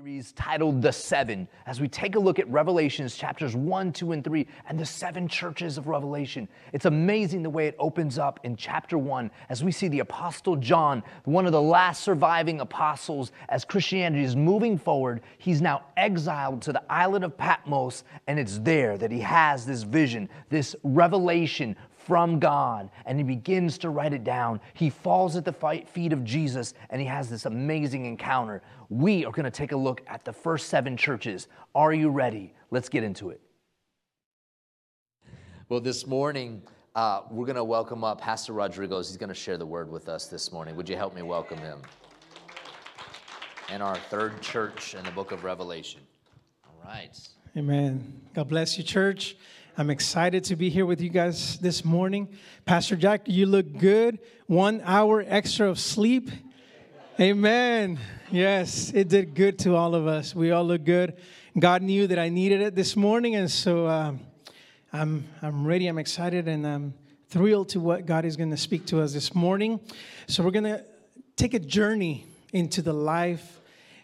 series 0.00 0.32
titled 0.32 0.80
The 0.80 0.92
Seven 0.92 1.46
as 1.66 1.78
we 1.78 1.86
take 1.86 2.16
a 2.16 2.18
look 2.18 2.38
at 2.38 2.48
Revelations 2.48 3.16
chapters 3.16 3.54
1, 3.54 3.92
2, 3.92 4.12
and 4.12 4.24
3 4.24 4.46
and 4.70 4.80
the 4.80 4.86
seven 4.86 5.28
churches 5.28 5.76
of 5.76 5.88
Revelation. 5.88 6.48
It's 6.72 6.86
amazing 6.86 7.42
the 7.42 7.50
way 7.50 7.66
it 7.66 7.76
opens 7.78 8.18
up 8.18 8.40
in 8.42 8.56
chapter 8.56 8.96
1 8.96 9.30
as 9.50 9.62
we 9.62 9.70
see 9.70 9.88
the 9.88 9.98
Apostle 9.98 10.56
John, 10.56 11.02
one 11.24 11.44
of 11.44 11.52
the 11.52 11.60
last 11.60 12.02
surviving 12.02 12.60
apostles, 12.60 13.32
as 13.50 13.66
Christianity 13.66 14.24
is 14.24 14.34
moving 14.34 14.78
forward. 14.78 15.20
He's 15.36 15.60
now 15.60 15.82
exiled 15.98 16.62
to 16.62 16.72
the 16.72 16.82
island 16.90 17.22
of 17.22 17.36
Patmos, 17.36 18.04
and 18.26 18.38
it's 18.38 18.56
there 18.60 18.96
that 18.96 19.12
he 19.12 19.20
has 19.20 19.66
this 19.66 19.82
vision, 19.82 20.30
this 20.48 20.74
revelation 20.82 21.76
from 22.06 22.38
God 22.38 22.90
and 23.06 23.18
he 23.18 23.24
begins 23.24 23.78
to 23.78 23.90
write 23.90 24.12
it 24.12 24.24
down. 24.24 24.60
He 24.74 24.90
falls 24.90 25.36
at 25.36 25.44
the 25.44 25.84
feet 25.92 26.12
of 26.12 26.24
Jesus 26.24 26.74
and 26.90 27.00
he 27.00 27.06
has 27.06 27.28
this 27.28 27.46
amazing 27.46 28.06
encounter. 28.06 28.62
We 28.88 29.24
are 29.24 29.32
going 29.32 29.44
to 29.44 29.50
take 29.50 29.72
a 29.72 29.76
look 29.76 30.02
at 30.06 30.24
the 30.24 30.32
first 30.32 30.68
seven 30.68 30.96
churches. 30.96 31.48
Are 31.74 31.92
you 31.92 32.08
ready? 32.08 32.54
Let's 32.70 32.88
get 32.88 33.04
into 33.04 33.30
it. 33.30 33.40
Well, 35.68 35.80
this 35.80 36.06
morning, 36.06 36.62
uh, 36.96 37.22
we're 37.30 37.46
going 37.46 37.56
to 37.56 37.64
welcome 37.64 38.02
up 38.02 38.20
Pastor 38.20 38.52
Rodriguez. 38.52 39.08
He's 39.08 39.16
going 39.16 39.28
to 39.28 39.34
share 39.34 39.56
the 39.56 39.66
word 39.66 39.90
with 39.90 40.08
us 40.08 40.26
this 40.26 40.50
morning. 40.50 40.74
Would 40.76 40.88
you 40.88 40.96
help 40.96 41.14
me 41.14 41.22
welcome 41.22 41.58
him? 41.58 41.80
And 43.68 43.82
our 43.82 43.96
third 43.96 44.40
church 44.40 44.94
in 44.94 45.04
the 45.04 45.12
book 45.12 45.30
of 45.30 45.44
Revelation. 45.44 46.00
All 46.64 46.74
right. 46.84 47.16
Amen. 47.56 48.20
God 48.34 48.48
bless 48.48 48.78
you, 48.78 48.84
church. 48.84 49.36
I'm 49.76 49.88
excited 49.88 50.44
to 50.44 50.56
be 50.56 50.68
here 50.68 50.84
with 50.84 51.00
you 51.00 51.08
guys 51.08 51.56
this 51.58 51.84
morning. 51.84 52.28
Pastor 52.64 52.96
Jack, 52.96 53.22
you 53.26 53.46
look 53.46 53.78
good. 53.78 54.18
One 54.46 54.82
hour 54.84 55.24
extra 55.26 55.68
of 55.68 55.78
sleep. 55.78 56.28
Amen. 57.20 57.98
Yes, 58.32 58.90
it 58.92 59.08
did 59.08 59.34
good 59.34 59.60
to 59.60 59.76
all 59.76 59.94
of 59.94 60.08
us. 60.08 60.34
We 60.34 60.50
all 60.50 60.64
look 60.64 60.84
good. 60.84 61.16
God 61.58 61.82
knew 61.82 62.08
that 62.08 62.18
I 62.18 62.30
needed 62.30 62.60
it 62.60 62.74
this 62.74 62.96
morning, 62.96 63.36
and 63.36 63.48
so 63.50 63.86
um, 63.86 64.20
I'm, 64.92 65.28
I'm 65.40 65.64
ready. 65.64 65.86
I'm 65.86 65.98
excited, 65.98 66.48
and 66.48 66.66
I'm 66.66 66.94
thrilled 67.28 67.68
to 67.70 67.80
what 67.80 68.06
God 68.06 68.24
is 68.24 68.36
going 68.36 68.50
to 68.50 68.56
speak 68.56 68.86
to 68.86 69.00
us 69.00 69.12
this 69.12 69.34
morning. 69.36 69.78
So, 70.26 70.42
we're 70.42 70.50
going 70.50 70.64
to 70.64 70.84
take 71.36 71.54
a 71.54 71.60
journey 71.60 72.26
into 72.52 72.82
the 72.82 72.92
life 72.92 73.60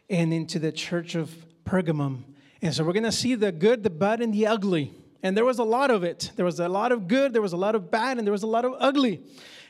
and 0.09 0.33
into 0.33 0.61
the 0.61 0.71
church 0.71 1.17
of 1.17 1.35
Pergamum. 1.65 2.23
And 2.63 2.73
so, 2.73 2.85
we're 2.85 2.93
going 2.93 3.03
to 3.03 3.13
see 3.13 3.35
the 3.35 3.51
good, 3.51 3.83
the 3.83 3.91
bad, 3.91 4.21
and 4.21 4.33
the 4.33 4.47
ugly 4.47 4.95
and 5.23 5.37
there 5.37 5.45
was 5.45 5.59
a 5.59 5.65
lot 5.65 5.91
of 5.91 6.05
it. 6.05 6.31
There 6.37 6.45
was 6.45 6.61
a 6.61 6.69
lot 6.69 6.93
of 6.93 7.09
good, 7.09 7.33
there 7.33 7.43
was 7.43 7.53
a 7.53 7.57
lot 7.57 7.75
of 7.75 7.91
bad, 7.91 8.19
and 8.19 8.27
there 8.27 8.33
was 8.33 8.43
a 8.43 8.47
lot 8.47 8.65
of 8.65 8.75
ugly. 8.79 9.23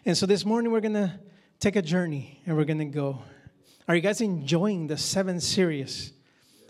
And 0.04 0.16
so 0.16 0.26
this 0.26 0.44
morning 0.44 0.72
we're 0.72 0.80
going 0.80 0.94
to 0.94 1.18
take 1.58 1.76
a 1.76 1.82
journey 1.82 2.40
and 2.46 2.56
we're 2.56 2.64
going 2.64 2.78
to 2.78 2.84
go. 2.84 3.22
Are 3.88 3.94
you 3.94 4.00
guys 4.00 4.20
enjoying 4.20 4.86
the 4.86 4.96
seven 4.96 5.40
series? 5.40 6.12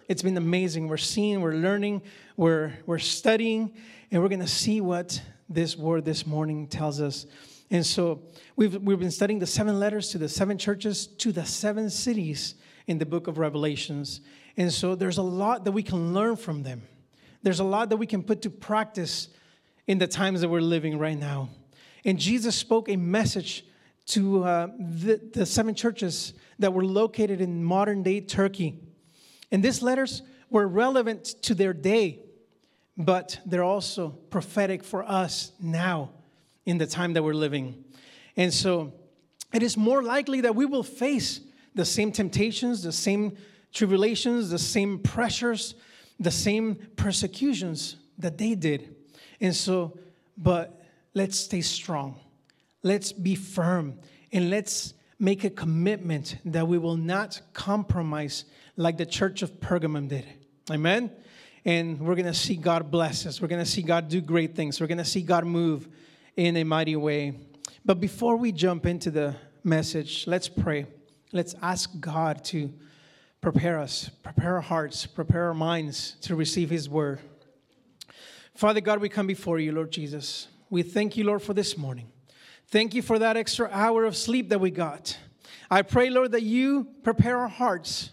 It's 0.08 0.22
been 0.22 0.36
amazing. 0.36 0.88
We're 0.88 0.98
seeing, 0.98 1.40
we're 1.40 1.54
learning, 1.54 2.02
we're, 2.36 2.72
we're 2.86 2.98
studying, 2.98 3.74
and 4.10 4.22
we're 4.22 4.28
going 4.28 4.40
to 4.40 4.46
see 4.46 4.80
what 4.80 5.20
this 5.48 5.76
word 5.76 6.04
this 6.04 6.26
morning 6.26 6.66
tells 6.68 7.00
us. 7.00 7.26
And 7.70 7.84
so 7.84 8.22
we've, 8.54 8.76
we've 8.76 8.98
been 8.98 9.10
studying 9.10 9.40
the 9.40 9.46
seven 9.46 9.80
letters 9.80 10.10
to 10.10 10.18
the 10.18 10.28
seven 10.28 10.58
churches, 10.58 11.06
to 11.06 11.32
the 11.32 11.44
seven 11.44 11.90
cities 11.90 12.54
in 12.86 12.98
the 12.98 13.06
book 13.06 13.26
of 13.26 13.38
Revelations. 13.38 14.20
And 14.56 14.72
so 14.72 14.94
there's 14.94 15.18
a 15.18 15.22
lot 15.22 15.64
that 15.64 15.72
we 15.72 15.82
can 15.82 16.14
learn 16.14 16.36
from 16.36 16.62
them. 16.62 16.82
There's 17.46 17.60
a 17.60 17.64
lot 17.64 17.90
that 17.90 17.96
we 17.98 18.08
can 18.08 18.24
put 18.24 18.42
to 18.42 18.50
practice 18.50 19.28
in 19.86 19.98
the 19.98 20.08
times 20.08 20.40
that 20.40 20.48
we're 20.48 20.60
living 20.60 20.98
right 20.98 21.16
now. 21.16 21.48
And 22.04 22.18
Jesus 22.18 22.56
spoke 22.56 22.88
a 22.88 22.96
message 22.96 23.64
to 24.06 24.42
uh, 24.42 24.66
the, 24.76 25.20
the 25.32 25.46
seven 25.46 25.76
churches 25.76 26.34
that 26.58 26.72
were 26.72 26.84
located 26.84 27.40
in 27.40 27.62
modern 27.62 28.02
day 28.02 28.20
Turkey. 28.20 28.80
And 29.52 29.62
these 29.62 29.80
letters 29.80 30.22
were 30.50 30.66
relevant 30.66 31.24
to 31.42 31.54
their 31.54 31.72
day, 31.72 32.18
but 32.96 33.38
they're 33.46 33.62
also 33.62 34.08
prophetic 34.08 34.82
for 34.82 35.04
us 35.04 35.52
now 35.60 36.10
in 36.64 36.78
the 36.78 36.86
time 36.88 37.12
that 37.12 37.22
we're 37.22 37.32
living. 37.32 37.84
And 38.36 38.52
so 38.52 38.92
it 39.54 39.62
is 39.62 39.76
more 39.76 40.02
likely 40.02 40.40
that 40.40 40.56
we 40.56 40.66
will 40.66 40.82
face 40.82 41.42
the 41.76 41.84
same 41.84 42.10
temptations, 42.10 42.82
the 42.82 42.90
same 42.90 43.36
tribulations, 43.72 44.50
the 44.50 44.58
same 44.58 44.98
pressures, 44.98 45.76
the 46.18 46.30
same 46.30 46.76
persecutions 46.96 47.96
that 48.18 48.38
they 48.38 48.54
did. 48.54 48.94
And 49.40 49.54
so, 49.54 49.98
but 50.36 50.82
let's 51.14 51.38
stay 51.38 51.60
strong. 51.60 52.18
Let's 52.82 53.12
be 53.12 53.34
firm 53.34 53.98
and 54.32 54.50
let's 54.50 54.94
make 55.18 55.44
a 55.44 55.50
commitment 55.50 56.36
that 56.44 56.68
we 56.68 56.78
will 56.78 56.96
not 56.96 57.40
compromise 57.52 58.44
like 58.76 58.96
the 58.96 59.06
church 59.06 59.42
of 59.42 59.60
Pergamum 59.60 60.08
did. 60.08 60.26
Amen? 60.70 61.10
And 61.64 62.00
we're 62.00 62.14
going 62.14 62.26
to 62.26 62.34
see 62.34 62.56
God 62.56 62.90
bless 62.90 63.26
us. 63.26 63.40
We're 63.40 63.48
going 63.48 63.64
to 63.64 63.70
see 63.70 63.82
God 63.82 64.08
do 64.08 64.20
great 64.20 64.54
things. 64.54 64.80
We're 64.80 64.86
going 64.86 64.98
to 64.98 65.04
see 65.04 65.22
God 65.22 65.44
move 65.44 65.88
in 66.36 66.56
a 66.56 66.64
mighty 66.64 66.96
way. 66.96 67.40
But 67.84 68.00
before 68.00 68.36
we 68.36 68.52
jump 68.52 68.86
into 68.86 69.10
the 69.10 69.36
message, 69.64 70.26
let's 70.26 70.48
pray. 70.48 70.86
Let's 71.32 71.54
ask 71.62 71.90
God 71.98 72.44
to 72.46 72.72
prepare 73.52 73.78
us, 73.78 74.08
prepare 74.24 74.56
our 74.56 74.60
hearts, 74.60 75.06
prepare 75.06 75.44
our 75.44 75.54
minds 75.54 76.16
to 76.20 76.34
receive 76.34 76.68
His 76.68 76.88
word. 76.88 77.20
Father 78.56 78.80
God, 78.80 79.00
we 79.00 79.08
come 79.08 79.28
before 79.28 79.60
you, 79.60 79.70
Lord 79.70 79.92
Jesus. 79.92 80.48
We 80.68 80.82
thank 80.82 81.16
you, 81.16 81.22
Lord, 81.22 81.42
for 81.42 81.54
this 81.54 81.78
morning. 81.78 82.08
Thank 82.66 82.92
you 82.92 83.02
for 83.02 83.20
that 83.20 83.36
extra 83.36 83.70
hour 83.70 84.04
of 84.04 84.16
sleep 84.16 84.48
that 84.48 84.58
we 84.58 84.72
got. 84.72 85.16
I 85.70 85.82
pray, 85.82 86.10
Lord, 86.10 86.32
that 86.32 86.42
you 86.42 86.88
prepare 87.04 87.38
our 87.38 87.46
hearts 87.46 88.10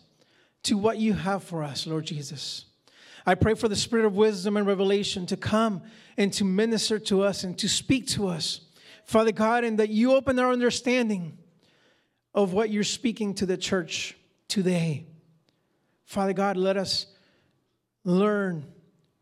to 0.65 0.77
what 0.77 0.99
you 0.99 1.13
have 1.13 1.43
for 1.43 1.63
us, 1.63 1.87
Lord 1.87 2.05
Jesus. 2.05 2.65
I 3.25 3.33
pray 3.33 3.55
for 3.55 3.67
the 3.67 3.75
spirit 3.75 4.05
of 4.05 4.15
wisdom 4.15 4.55
and 4.55 4.67
revelation 4.67 5.25
to 5.25 5.35
come 5.35 5.81
and 6.15 6.31
to 6.33 6.45
minister 6.45 6.99
to 6.99 7.23
us 7.23 7.43
and 7.43 7.57
to 7.57 7.67
speak 7.67 8.05
to 8.09 8.27
us, 8.27 8.61
Father 9.03 9.31
God, 9.31 9.63
and 9.63 9.79
that 9.79 9.89
you 9.89 10.13
open 10.13 10.37
our 10.37 10.51
understanding 10.51 11.39
of 12.35 12.53
what 12.53 12.69
you're 12.69 12.83
speaking 12.83 13.33
to 13.33 13.47
the 13.47 13.57
church 13.57 14.15
today. 14.47 15.07
Father 16.05 16.33
God, 16.33 16.57
let 16.57 16.77
us 16.77 17.07
learn 18.03 18.65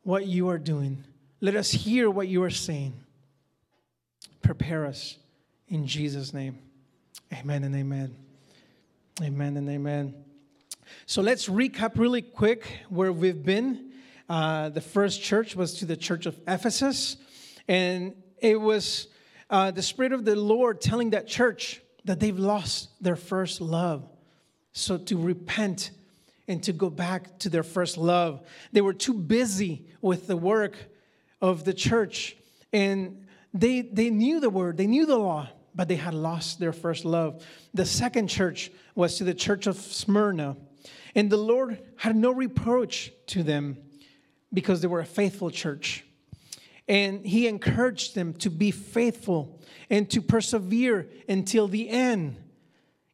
what 0.03 0.25
you 0.25 0.49
are 0.49 0.57
doing. 0.57 1.03
Let 1.39 1.55
us 1.55 1.71
hear 1.71 2.09
what 2.09 2.27
you 2.27 2.43
are 2.43 2.49
saying. 2.49 2.93
Prepare 4.41 4.85
us 4.85 5.17
in 5.67 5.87
Jesus' 5.87 6.33
name. 6.33 6.57
Amen 7.33 7.63
and 7.63 7.75
amen. 7.75 8.15
Amen 9.21 9.57
and 9.57 9.69
amen. 9.69 10.15
So 11.05 11.21
let's 11.21 11.47
recap 11.47 11.97
really 11.97 12.21
quick 12.21 12.65
where 12.89 13.13
we've 13.13 13.43
been. 13.43 13.91
Uh, 14.27 14.69
the 14.69 14.81
first 14.81 15.21
church 15.21 15.55
was 15.55 15.75
to 15.75 15.85
the 15.85 15.97
church 15.97 16.25
of 16.25 16.39
Ephesus, 16.47 17.17
and 17.67 18.15
it 18.39 18.59
was 18.59 19.07
uh, 19.49 19.71
the 19.71 19.81
Spirit 19.81 20.13
of 20.13 20.25
the 20.25 20.35
Lord 20.35 20.81
telling 20.81 21.11
that 21.11 21.27
church 21.27 21.81
that 22.05 22.19
they've 22.19 22.37
lost 22.37 22.89
their 23.03 23.15
first 23.15 23.61
love. 23.61 24.07
So 24.73 24.97
to 24.97 25.17
repent 25.17 25.91
and 26.47 26.61
to 26.63 26.73
go 26.73 26.89
back 26.89 27.39
to 27.39 27.49
their 27.49 27.63
first 27.63 27.97
love. 27.97 28.41
They 28.71 28.81
were 28.81 28.93
too 28.93 29.13
busy 29.13 29.87
with 30.01 30.27
the 30.27 30.37
work 30.37 30.75
of 31.41 31.63
the 31.63 31.73
church 31.73 32.35
and 32.73 33.25
they, 33.53 33.81
they 33.81 34.09
knew 34.09 34.39
the 34.39 34.49
word, 34.49 34.77
they 34.77 34.87
knew 34.87 35.05
the 35.05 35.17
law, 35.17 35.49
but 35.75 35.87
they 35.87 35.95
had 35.95 36.13
lost 36.13 36.59
their 36.59 36.73
first 36.73 37.05
love. 37.05 37.45
The 37.73 37.85
second 37.85 38.27
church 38.27 38.71
was 38.95 39.17
to 39.17 39.23
the 39.23 39.33
church 39.33 39.67
of 39.67 39.75
Smyrna, 39.77 40.57
and 41.15 41.29
the 41.29 41.37
Lord 41.37 41.81
had 41.97 42.15
no 42.15 42.31
reproach 42.31 43.11
to 43.27 43.43
them 43.43 43.77
because 44.53 44.81
they 44.81 44.87
were 44.87 44.99
a 44.99 45.05
faithful 45.05 45.49
church. 45.49 46.05
And 46.87 47.25
He 47.25 47.47
encouraged 47.47 48.15
them 48.15 48.33
to 48.35 48.49
be 48.49 48.71
faithful 48.71 49.61
and 49.89 50.09
to 50.11 50.21
persevere 50.21 51.09
until 51.27 51.67
the 51.67 51.89
end, 51.89 52.37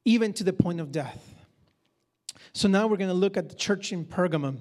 even 0.05 0.33
to 0.33 0.43
the 0.43 0.53
point 0.53 0.79
of 0.79 0.91
death. 0.91 1.26
So 2.57 2.67
now 2.67 2.87
we're 2.87 2.97
going 2.97 3.11
to 3.11 3.13
look 3.13 3.37
at 3.37 3.49
the 3.49 3.55
church 3.55 3.93
in 3.93 4.03
Pergamum. 4.03 4.57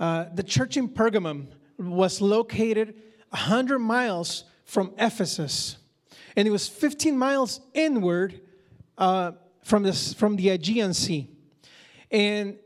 Uh, 0.00 0.24
the 0.32 0.42
church 0.42 0.78
in 0.78 0.88
Pergamum 0.88 1.48
was 1.76 2.22
located 2.22 2.94
100 3.28 3.78
miles 3.78 4.44
from 4.64 4.94
Ephesus, 4.96 5.76
and 6.34 6.48
it 6.48 6.50
was 6.50 6.68
15 6.68 7.14
miles 7.14 7.60
inward 7.74 8.40
uh, 8.96 9.32
from, 9.62 9.82
this, 9.82 10.14
from 10.14 10.36
the 10.36 10.48
Aegean 10.48 10.94
Sea. 10.94 11.28
And 12.10 12.56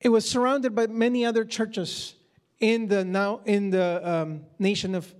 it 0.00 0.08
was 0.08 0.28
surrounded 0.28 0.74
by 0.74 0.88
many 0.88 1.24
other 1.24 1.44
churches 1.44 2.16
in 2.58 2.88
the 2.88 3.04
now 3.04 3.40
in 3.44 3.70
the 3.70 4.00
um, 4.02 4.40
nation 4.58 4.96
of 4.96 5.14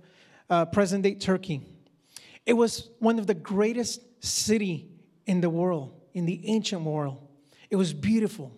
uh, 0.49 0.65
present 0.65 1.03
day 1.03 1.15
Turkey. 1.15 1.61
It 2.45 2.53
was 2.55 2.89
one 2.99 3.17
of 3.17 3.27
the 3.27 3.33
greatest 3.33 4.01
city 4.21 4.89
in 5.25 5.39
the 5.39 5.49
world, 5.49 5.93
in 6.13 6.25
the 6.25 6.45
ancient 6.45 6.81
world. 6.81 7.27
It 7.69 7.75
was 7.75 7.93
beautiful. 7.93 8.51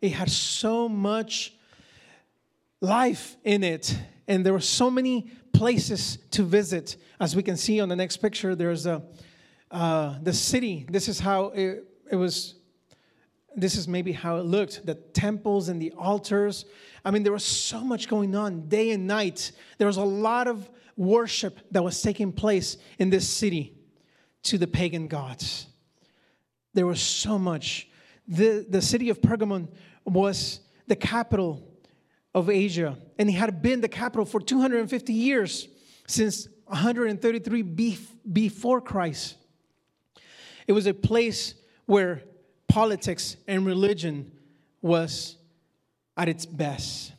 It 0.00 0.10
had 0.10 0.30
so 0.30 0.88
much 0.88 1.54
life 2.80 3.36
in 3.44 3.64
it, 3.64 3.96
and 4.28 4.44
there 4.44 4.52
were 4.52 4.60
so 4.60 4.90
many 4.90 5.30
places 5.52 6.18
to 6.32 6.42
visit. 6.42 6.96
As 7.18 7.34
we 7.34 7.42
can 7.42 7.56
see 7.56 7.80
on 7.80 7.88
the 7.88 7.96
next 7.96 8.18
picture, 8.18 8.54
there's 8.54 8.86
a 8.86 9.02
uh, 9.70 10.18
the 10.22 10.32
city. 10.32 10.86
This 10.88 11.08
is 11.08 11.18
how 11.18 11.46
it, 11.46 11.84
it 12.10 12.16
was 12.16 12.54
this 13.56 13.76
is 13.76 13.88
maybe 13.88 14.12
how 14.12 14.36
it 14.36 14.44
looked 14.44 14.84
the 14.84 14.94
temples 14.94 15.68
and 15.68 15.80
the 15.80 15.92
altars. 15.92 16.66
I 17.04 17.10
mean, 17.10 17.22
there 17.22 17.32
was 17.32 17.44
so 17.44 17.80
much 17.80 18.06
going 18.06 18.34
on 18.34 18.68
day 18.68 18.90
and 18.90 19.06
night. 19.06 19.52
There 19.78 19.86
was 19.86 19.96
a 19.96 20.04
lot 20.04 20.46
of 20.46 20.68
worship 20.96 21.58
that 21.70 21.82
was 21.82 22.00
taking 22.02 22.32
place 22.32 22.76
in 22.98 23.08
this 23.10 23.26
city 23.26 23.74
to 24.44 24.58
the 24.58 24.66
pagan 24.66 25.08
gods. 25.08 25.66
There 26.74 26.86
was 26.86 27.00
so 27.00 27.38
much. 27.38 27.88
The, 28.28 28.66
the 28.68 28.82
city 28.82 29.10
of 29.10 29.20
Pergamon 29.20 29.68
was 30.04 30.60
the 30.86 30.96
capital 30.96 31.62
of 32.34 32.50
Asia, 32.50 32.96
and 33.18 33.28
it 33.28 33.32
had 33.32 33.62
been 33.62 33.80
the 33.80 33.88
capital 33.88 34.24
for 34.24 34.40
250 34.40 35.12
years 35.12 35.68
since 36.06 36.48
133 36.66 37.62
before 38.32 38.80
Christ. 38.80 39.36
It 40.66 40.72
was 40.72 40.86
a 40.86 40.94
place 40.94 41.54
where 41.86 42.22
politics 42.68 43.36
and 43.46 43.64
religion 43.64 44.32
was 44.82 45.36
at 46.16 46.28
its 46.28 46.44
best. 46.44 47.12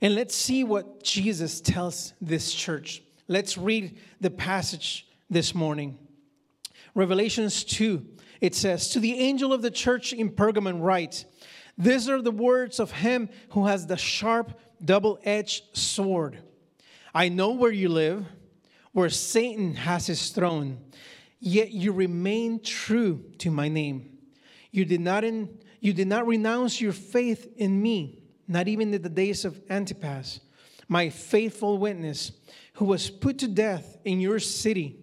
And 0.00 0.14
let's 0.14 0.34
see 0.34 0.64
what 0.64 1.02
Jesus 1.02 1.60
tells 1.60 2.14
this 2.20 2.52
church. 2.52 3.02
Let's 3.26 3.58
read 3.58 3.98
the 4.20 4.30
passage 4.30 5.06
this 5.28 5.54
morning. 5.54 5.98
Revelations 6.94 7.64
2, 7.64 8.04
it 8.40 8.54
says, 8.54 8.90
To 8.90 9.00
the 9.00 9.18
angel 9.18 9.52
of 9.52 9.62
the 9.62 9.70
church 9.70 10.12
in 10.12 10.30
Pergamon, 10.30 10.82
write, 10.82 11.24
These 11.76 12.08
are 12.08 12.22
the 12.22 12.30
words 12.30 12.80
of 12.80 12.92
him 12.92 13.28
who 13.50 13.66
has 13.66 13.86
the 13.86 13.96
sharp, 13.96 14.58
double 14.84 15.18
edged 15.24 15.76
sword. 15.76 16.38
I 17.14 17.28
know 17.28 17.52
where 17.52 17.72
you 17.72 17.88
live, 17.88 18.26
where 18.92 19.10
Satan 19.10 19.74
has 19.74 20.06
his 20.06 20.30
throne, 20.30 20.78
yet 21.40 21.70
you 21.70 21.92
remain 21.92 22.60
true 22.60 23.24
to 23.38 23.50
my 23.50 23.68
name. 23.68 24.18
You 24.70 24.84
did 24.84 25.00
not, 25.00 25.24
in, 25.24 25.58
you 25.80 25.92
did 25.92 26.08
not 26.08 26.26
renounce 26.26 26.80
your 26.80 26.92
faith 26.92 27.52
in 27.56 27.80
me, 27.80 28.18
not 28.46 28.68
even 28.68 28.92
in 28.94 29.02
the 29.02 29.08
days 29.08 29.44
of 29.44 29.60
Antipas, 29.70 30.40
my 30.88 31.10
faithful 31.10 31.78
witness 31.78 32.32
who 32.74 32.84
was 32.84 33.10
put 33.10 33.38
to 33.38 33.48
death 33.48 33.98
in 34.04 34.20
your 34.20 34.38
city 34.38 34.96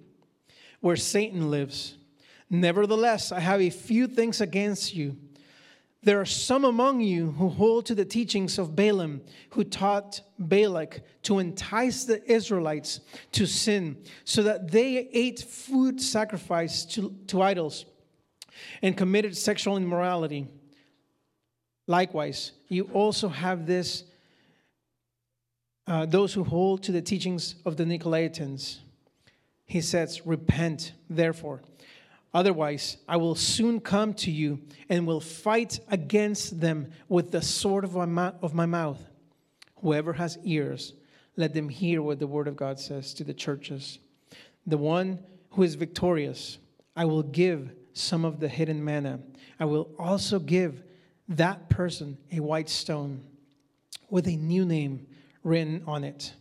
where 0.79 0.95
Satan 0.95 1.49
lives. 1.49 1.95
Nevertheless, 2.61 3.31
I 3.31 3.39
have 3.39 3.61
a 3.61 3.69
few 3.69 4.07
things 4.07 4.41
against 4.41 4.95
you. 4.95 5.17
There 6.03 6.21
are 6.21 6.25
some 6.25 6.65
among 6.65 7.01
you 7.01 7.31
who 7.31 7.49
hold 7.49 7.87
to 7.87 7.95
the 7.95 8.05
teachings 8.05 8.59
of 8.59 8.75
Balaam, 8.75 9.21
who 9.49 9.63
taught 9.63 10.21
Balak 10.37 11.01
to 11.23 11.39
entice 11.39 12.05
the 12.05 12.23
Israelites 12.31 12.99
to 13.31 13.47
sin, 13.47 13.97
so 14.23 14.43
that 14.43 14.71
they 14.71 15.09
ate 15.11 15.39
food 15.39 15.99
sacrificed 15.99 16.91
to, 16.93 17.15
to 17.27 17.41
idols 17.41 17.85
and 18.83 18.95
committed 18.95 19.35
sexual 19.35 19.77
immorality. 19.77 20.47
Likewise, 21.87 22.51
you 22.67 22.83
also 22.93 23.27
have 23.27 23.65
this 23.65 24.03
uh, 25.87 26.05
those 26.05 26.33
who 26.33 26.43
hold 26.43 26.81
to 26.83 26.91
the 26.91 27.01
teachings 27.01 27.55
of 27.65 27.77
the 27.77 27.83
Nicolaitans. 27.83 28.77
He 29.65 29.81
says, 29.81 30.25
Repent, 30.25 30.93
therefore. 31.09 31.61
Otherwise, 32.35 32.97
I 33.07 33.15
will 33.15 33.33
soon 33.33 33.79
come 33.79 34.13
to 34.15 34.29
you 34.29 34.59
and 34.89 35.07
will 35.07 35.21
fight 35.21 35.79
against 35.87 36.59
them 36.59 36.91
with 37.07 37.31
the 37.31 37.41
sword 37.41 37.85
of 37.85 37.95
my, 37.95 38.33
of 38.41 38.53
my 38.53 38.65
mouth. 38.65 39.01
Whoever 39.77 40.11
has 40.11 40.37
ears, 40.43 40.91
let 41.37 41.53
them 41.53 41.69
hear 41.69 42.01
what 42.01 42.19
the 42.19 42.27
word 42.27 42.49
of 42.49 42.57
God 42.57 42.77
says 42.77 43.13
to 43.13 43.23
the 43.23 43.33
churches. 43.33 43.99
The 44.67 44.77
one 44.77 45.23
who 45.51 45.63
is 45.63 45.75
victorious, 45.75 46.57
I 46.93 47.05
will 47.05 47.23
give 47.23 47.71
some 47.93 48.25
of 48.25 48.41
the 48.41 48.49
hidden 48.49 48.83
manna. 48.83 49.21
I 49.57 49.63
will 49.63 49.95
also 49.97 50.37
give 50.37 50.83
that 51.29 51.69
person 51.69 52.17
a 52.33 52.41
white 52.41 52.67
stone 52.67 53.23
with 54.09 54.27
a 54.27 54.35
new 54.35 54.65
name 54.65 55.07
written 55.41 55.83
on 55.87 56.03
it, 56.03 56.33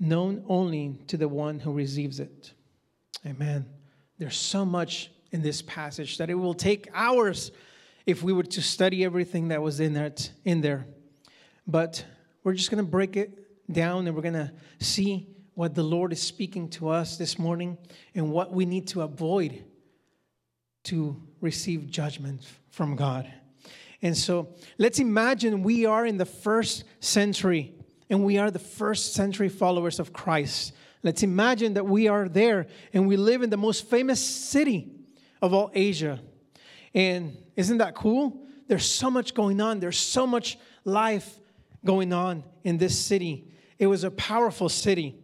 known 0.00 0.46
only 0.48 0.98
to 1.08 1.18
the 1.18 1.28
one 1.28 1.60
who 1.60 1.72
receives 1.72 2.20
it. 2.20 2.54
Amen. 3.24 3.66
There's 4.18 4.36
so 4.36 4.64
much 4.64 5.10
in 5.32 5.42
this 5.42 5.62
passage 5.62 6.18
that 6.18 6.30
it 6.30 6.34
will 6.34 6.54
take 6.54 6.88
hours 6.94 7.50
if 8.04 8.22
we 8.22 8.32
were 8.32 8.42
to 8.42 8.62
study 8.62 9.04
everything 9.04 9.48
that 9.48 9.62
was 9.62 9.80
in 9.80 9.94
there. 9.94 10.12
In 10.44 10.60
there. 10.60 10.86
But 11.66 12.04
we're 12.44 12.54
just 12.54 12.70
going 12.70 12.84
to 12.84 12.90
break 12.90 13.16
it 13.16 13.72
down 13.72 14.06
and 14.06 14.14
we're 14.14 14.22
going 14.22 14.34
to 14.34 14.52
see 14.78 15.28
what 15.54 15.74
the 15.74 15.82
Lord 15.82 16.12
is 16.12 16.22
speaking 16.22 16.68
to 16.68 16.88
us 16.88 17.16
this 17.16 17.38
morning 17.38 17.78
and 18.14 18.30
what 18.30 18.52
we 18.52 18.66
need 18.66 18.86
to 18.88 19.02
avoid 19.02 19.64
to 20.84 21.20
receive 21.40 21.90
judgment 21.90 22.42
from 22.70 22.94
God. 22.94 23.32
And 24.02 24.16
so 24.16 24.54
let's 24.78 24.98
imagine 24.98 25.62
we 25.62 25.86
are 25.86 26.06
in 26.06 26.18
the 26.18 26.26
first 26.26 26.84
century 27.00 27.74
and 28.08 28.24
we 28.24 28.38
are 28.38 28.50
the 28.50 28.58
first 28.58 29.14
century 29.14 29.48
followers 29.48 29.98
of 29.98 30.12
Christ. 30.12 30.72
Let's 31.06 31.22
imagine 31.22 31.74
that 31.74 31.86
we 31.86 32.08
are 32.08 32.28
there 32.28 32.66
and 32.92 33.06
we 33.06 33.16
live 33.16 33.42
in 33.42 33.48
the 33.48 33.56
most 33.56 33.88
famous 33.88 34.18
city 34.18 34.90
of 35.40 35.54
all 35.54 35.70
Asia. 35.72 36.18
And 36.94 37.36
isn't 37.54 37.78
that 37.78 37.94
cool? 37.94 38.44
There's 38.66 38.90
so 38.90 39.08
much 39.08 39.32
going 39.32 39.60
on, 39.60 39.78
there's 39.78 40.00
so 40.00 40.26
much 40.26 40.58
life 40.84 41.38
going 41.84 42.12
on 42.12 42.42
in 42.64 42.76
this 42.76 42.98
city. 42.98 43.52
It 43.78 43.86
was 43.86 44.02
a 44.02 44.10
powerful 44.10 44.68
city, 44.68 45.14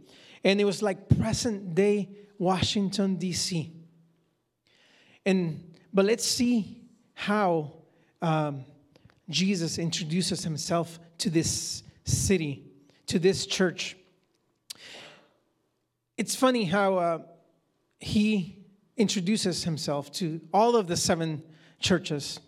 and 0.44 0.60
it 0.60 0.64
was 0.64 0.82
like 0.82 1.08
present 1.18 1.74
day 1.74 2.10
Washington, 2.38 3.16
D.C. 3.16 3.72
And 5.26 5.74
but 5.92 6.04
let's 6.04 6.24
see 6.24 6.80
how 7.14 7.72
um, 8.20 8.66
Jesus 9.28 9.78
introduces 9.78 10.44
himself 10.44 11.00
to 11.18 11.28
this 11.28 11.82
city, 12.04 12.70
to 13.06 13.18
this 13.18 13.46
church. 13.46 13.96
It's 16.22 16.36
funny 16.36 16.66
how 16.66 16.98
uh, 16.98 17.18
he 17.98 18.56
introduces 18.96 19.64
himself 19.64 20.12
to 20.12 20.40
all 20.54 20.76
of 20.76 20.86
the 20.86 20.96
seven 20.96 21.42
churches. 21.80 22.38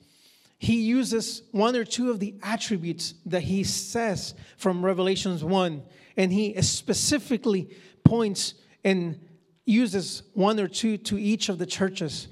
He 0.58 0.82
uses 0.82 1.42
one 1.50 1.74
or 1.74 1.82
two 1.82 2.12
of 2.12 2.20
the 2.20 2.36
attributes 2.40 3.14
that 3.26 3.42
he 3.42 3.64
says 3.64 4.36
from 4.58 4.84
Revelations 4.84 5.42
1, 5.42 5.82
and 6.16 6.32
he 6.32 6.54
specifically 6.62 7.74
points 8.04 8.54
and 8.84 9.18
uses 9.64 10.22
one 10.34 10.60
or 10.60 10.68
two 10.68 10.96
to 10.98 11.18
each 11.18 11.48
of 11.48 11.58
the 11.58 11.66
churches. 11.66 12.28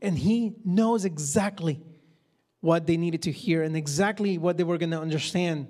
And 0.00 0.16
he 0.16 0.54
knows 0.64 1.04
exactly 1.04 1.78
what 2.62 2.86
they 2.86 2.96
needed 2.96 3.20
to 3.24 3.32
hear 3.32 3.62
and 3.62 3.76
exactly 3.76 4.38
what 4.38 4.56
they 4.56 4.64
were 4.64 4.78
going 4.78 4.92
to 4.92 5.00
understand. 5.00 5.68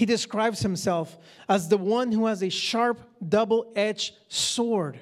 He 0.00 0.06
describes 0.06 0.60
himself 0.60 1.18
as 1.46 1.68
the 1.68 1.76
one 1.76 2.10
who 2.10 2.24
has 2.24 2.42
a 2.42 2.48
sharp, 2.48 3.02
double 3.28 3.70
edged 3.76 4.14
sword. 4.28 4.98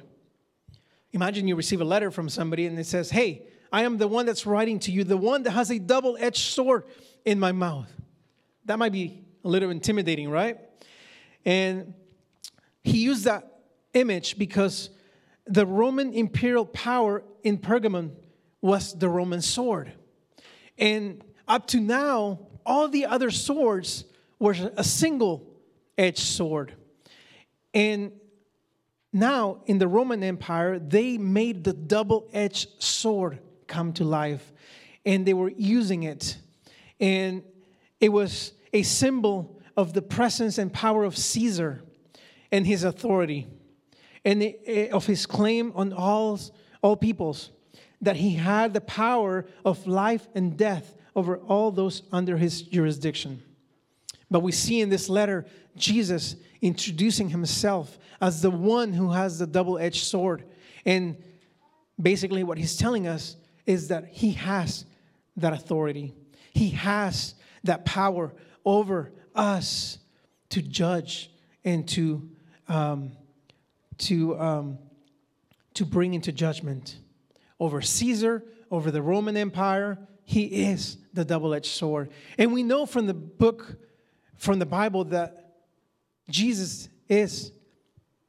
Imagine 1.12 1.46
you 1.46 1.54
receive 1.54 1.80
a 1.80 1.84
letter 1.84 2.10
from 2.10 2.28
somebody 2.28 2.66
and 2.66 2.76
it 2.76 2.84
says, 2.84 3.08
Hey, 3.08 3.46
I 3.70 3.84
am 3.84 3.98
the 3.98 4.08
one 4.08 4.26
that's 4.26 4.44
writing 4.44 4.80
to 4.80 4.90
you, 4.90 5.04
the 5.04 5.16
one 5.16 5.44
that 5.44 5.52
has 5.52 5.70
a 5.70 5.78
double 5.78 6.16
edged 6.18 6.40
sword 6.40 6.82
in 7.24 7.38
my 7.38 7.52
mouth. 7.52 7.88
That 8.64 8.80
might 8.80 8.90
be 8.90 9.22
a 9.44 9.48
little 9.48 9.70
intimidating, 9.70 10.30
right? 10.30 10.58
And 11.44 11.94
he 12.82 12.98
used 12.98 13.22
that 13.22 13.60
image 13.94 14.36
because 14.36 14.90
the 15.46 15.64
Roman 15.64 16.12
imperial 16.12 16.66
power 16.66 17.22
in 17.44 17.58
Pergamon 17.58 18.16
was 18.60 18.98
the 18.98 19.08
Roman 19.08 19.42
sword. 19.42 19.92
And 20.76 21.22
up 21.46 21.68
to 21.68 21.78
now, 21.78 22.40
all 22.66 22.88
the 22.88 23.06
other 23.06 23.30
swords 23.30 24.02
were 24.38 24.54
a 24.76 24.84
single 24.84 25.46
edged 25.96 26.18
sword. 26.18 26.74
And 27.74 28.12
now 29.12 29.62
in 29.66 29.78
the 29.78 29.88
Roman 29.88 30.22
Empire, 30.22 30.78
they 30.78 31.18
made 31.18 31.64
the 31.64 31.72
double 31.72 32.28
edged 32.32 32.82
sword 32.82 33.40
come 33.66 33.92
to 33.94 34.04
life 34.04 34.52
and 35.04 35.26
they 35.26 35.34
were 35.34 35.50
using 35.50 36.02
it. 36.02 36.36
And 37.00 37.42
it 38.00 38.10
was 38.10 38.52
a 38.72 38.82
symbol 38.82 39.60
of 39.76 39.92
the 39.92 40.02
presence 40.02 40.58
and 40.58 40.72
power 40.72 41.04
of 41.04 41.16
Caesar 41.16 41.82
and 42.50 42.66
his 42.66 42.84
authority 42.84 43.46
and 44.24 44.42
eh, 44.42 44.88
of 44.90 45.06
his 45.06 45.26
claim 45.26 45.72
on 45.74 45.92
all, 45.92 46.38
all 46.82 46.96
peoples 46.96 47.50
that 48.00 48.16
he 48.16 48.34
had 48.34 48.74
the 48.74 48.80
power 48.80 49.46
of 49.64 49.86
life 49.86 50.28
and 50.34 50.56
death 50.56 50.94
over 51.16 51.38
all 51.38 51.70
those 51.70 52.02
under 52.12 52.36
his 52.36 52.62
jurisdiction. 52.62 53.42
But 54.30 54.40
we 54.40 54.52
see 54.52 54.80
in 54.80 54.90
this 54.90 55.08
letter 55.08 55.46
Jesus 55.76 56.36
introducing 56.60 57.30
himself 57.30 57.98
as 58.20 58.42
the 58.42 58.50
one 58.50 58.92
who 58.92 59.12
has 59.12 59.38
the 59.38 59.46
double 59.46 59.78
edged 59.78 60.04
sword. 60.04 60.44
And 60.84 61.16
basically, 62.00 62.42
what 62.42 62.58
he's 62.58 62.76
telling 62.76 63.06
us 63.06 63.36
is 63.66 63.88
that 63.88 64.06
he 64.06 64.32
has 64.32 64.84
that 65.36 65.52
authority, 65.52 66.14
he 66.52 66.70
has 66.70 67.34
that 67.64 67.84
power 67.84 68.32
over 68.64 69.12
us 69.34 69.98
to 70.50 70.62
judge 70.62 71.30
and 71.64 71.86
to, 71.88 72.28
um, 72.68 73.12
to, 73.98 74.38
um, 74.38 74.78
to 75.74 75.84
bring 75.84 76.14
into 76.14 76.32
judgment 76.32 76.98
over 77.60 77.80
Caesar, 77.80 78.42
over 78.70 78.90
the 78.90 79.02
Roman 79.02 79.36
Empire. 79.36 79.98
he 80.24 80.44
is 80.44 80.98
the 81.14 81.24
double 81.24 81.54
edged 81.54 81.66
sword. 81.70 82.10
And 82.36 82.52
we 82.52 82.62
know 82.62 82.84
from 82.84 83.06
the 83.06 83.14
book, 83.14 83.76
from 84.38 84.58
the 84.58 84.66
Bible, 84.66 85.04
that 85.04 85.52
Jesus 86.30 86.88
is 87.08 87.52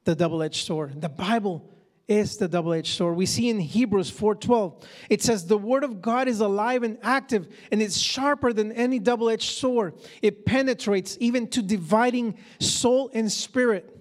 the 0.04 0.16
double 0.16 0.44
edged 0.44 0.66
sword. 0.66 1.02
The 1.02 1.10
Bible 1.10 1.70
is 2.10 2.38
the 2.38 2.48
double-edged 2.48 2.92
sword. 2.92 3.16
We 3.16 3.28
see 3.28 3.50
in 3.50 3.60
Hebrews 3.60 4.10
4:12, 4.10 4.84
it 5.10 5.22
says 5.22 5.46
the 5.46 5.60
word 5.60 5.84
of 5.84 6.02
God 6.02 6.28
is 6.28 6.40
alive 6.40 6.82
and 6.82 6.98
active 7.04 7.48
and 7.72 7.84
it's 7.84 7.98
sharper 7.98 8.52
than 8.52 8.72
any 8.72 8.98
double-edged 8.98 9.52
sword. 9.52 9.94
It 10.24 10.44
penetrates 10.44 11.18
even 11.20 11.48
to 11.50 11.62
dividing 11.62 12.36
soul 12.60 13.12
and 13.14 13.32
spirit, 13.32 13.96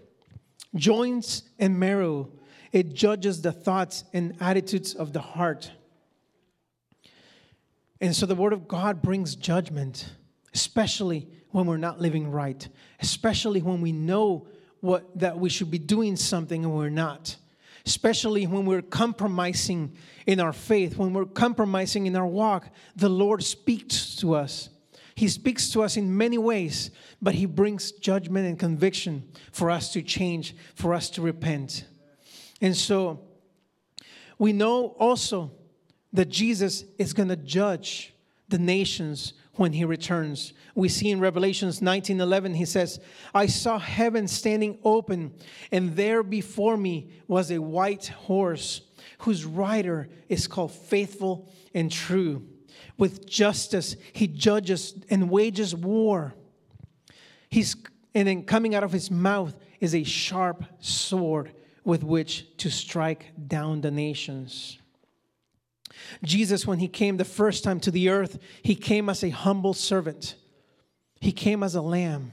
joints 0.75 1.43
and 1.59 1.79
marrow. 1.79 2.33
It 2.73 2.95
judges 2.95 3.43
the 3.43 3.53
thoughts 3.53 4.05
and 4.15 4.35
attitudes 4.41 4.95
of 4.95 5.13
the 5.13 5.21
heart. 5.21 5.71
And 8.01 8.17
so 8.17 8.25
the 8.25 8.35
word 8.35 8.55
of 8.55 8.67
God 8.67 9.03
brings 9.03 9.37
judgment, 9.37 10.15
especially 10.55 11.29
when 11.51 11.67
we're 11.67 11.77
not 11.77 12.01
living 12.01 12.31
right, 12.31 12.69
especially 13.01 13.63
when 13.63 13.81
we 13.81 13.93
know 13.93 14.47
what 14.81 15.19
that 15.19 15.39
we 15.39 15.49
should 15.49 15.71
be 15.71 15.79
doing 15.79 16.17
something 16.17 16.65
and 16.65 16.75
we're 16.75 16.89
not 16.89 17.37
especially 17.89 18.47
when 18.47 18.67
we're 18.67 18.83
compromising 18.83 19.97
in 20.27 20.41
our 20.41 20.53
faith, 20.53 20.99
when 20.99 21.15
we're 21.15 21.25
compromising 21.25 22.07
in 22.07 22.15
our 22.15 22.27
walk, 22.27 22.69
the 22.97 23.09
Lord 23.09 23.43
speaks 23.43 24.15
to 24.17 24.35
us. 24.35 24.69
He 25.15 25.27
speaks 25.27 25.71
to 25.71 25.83
us 25.83 25.97
in 25.97 26.15
many 26.15 26.37
ways, 26.37 26.91
but 27.23 27.35
He 27.35 27.47
brings 27.47 27.93
judgment 27.93 28.47
and 28.47 28.59
conviction 28.59 29.27
for 29.53 29.71
us 29.71 29.91
to 29.95 30.03
change, 30.03 30.55
for 30.75 30.93
us 30.93 31.09
to 31.11 31.23
repent. 31.23 31.87
And 32.61 32.77
so 32.77 33.21
we 34.39 34.53
know 34.53 34.89
also 34.99 35.51
that 36.13 36.29
Jesus 36.29 36.85
is 36.99 37.15
going 37.15 37.31
to 37.31 37.37
judge 37.37 38.13
the 38.51 38.59
nations 38.59 39.33
when 39.59 39.73
he 39.73 39.85
returns. 39.85 40.53
We 40.75 40.89
see 40.89 41.11
in 41.11 41.19
Revelations 41.19 41.81
19:11 41.81 42.55
he 42.55 42.65
says, 42.65 43.01
"I 43.35 43.47
saw 43.47 43.79
heaven 43.79 44.29
standing 44.29 44.79
open, 44.85 45.33
and 45.73 45.97
there 45.97 46.23
before 46.23 46.77
me 46.77 47.09
was 47.27 47.51
a 47.51 47.59
white 47.59 48.07
horse, 48.07 48.83
whose 49.19 49.45
rider 49.45 50.09
is 50.29 50.47
called 50.47 50.71
faithful 50.71 51.51
and 51.75 51.91
true. 51.91 52.47
With 52.97 53.29
justice 53.29 53.97
he 54.13 54.29
judges 54.29 54.95
and 55.11 55.29
wages 55.29 55.75
war. 55.75 56.35
He's 57.51 57.75
and 58.15 58.29
then 58.29 58.45
coming 58.45 58.75
out 58.75 58.85
of 58.85 58.93
his 58.93 59.11
mouth 59.11 59.57
is 59.81 59.95
a 59.95 60.05
sharp 60.05 60.65
sword 60.81 61.53
with 61.85 62.05
which 62.05 62.47
to 62.59 62.71
strike 62.71 63.33
down 63.49 63.81
the 63.81 63.91
nations." 63.91 64.79
Jesus, 66.23 66.67
when 66.67 66.79
he 66.79 66.89
came 66.89 67.17
the 67.17 67.25
first 67.25 67.65
time 67.65 67.81
to 67.81 67.91
the 67.91 68.09
earth, 68.09 68.39
he 68.63 68.75
came 68.75 69.09
as 69.09 69.23
a 69.23 69.31
humble 69.31 69.75
servant. 69.75 70.35
He 71.21 71.33
came 71.33 71.63
as 71.63 71.75
a 71.75 71.83
lamb 71.83 72.33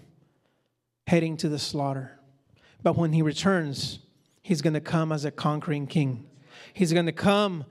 heading 1.08 1.38
to 1.38 1.50
the 1.50 1.60
slaughter. 1.60 2.20
But 2.84 2.96
when 2.96 3.14
he 3.14 3.22
returns, 3.22 4.00
he's 4.42 4.62
going 4.62 4.74
to 4.74 4.82
come 4.82 5.12
as 5.12 5.26
a 5.26 5.32
conquering 5.32 5.88
king. 5.88 6.28
He's 6.74 6.94
going 6.94 7.06
to 7.06 7.12
come 7.12 7.66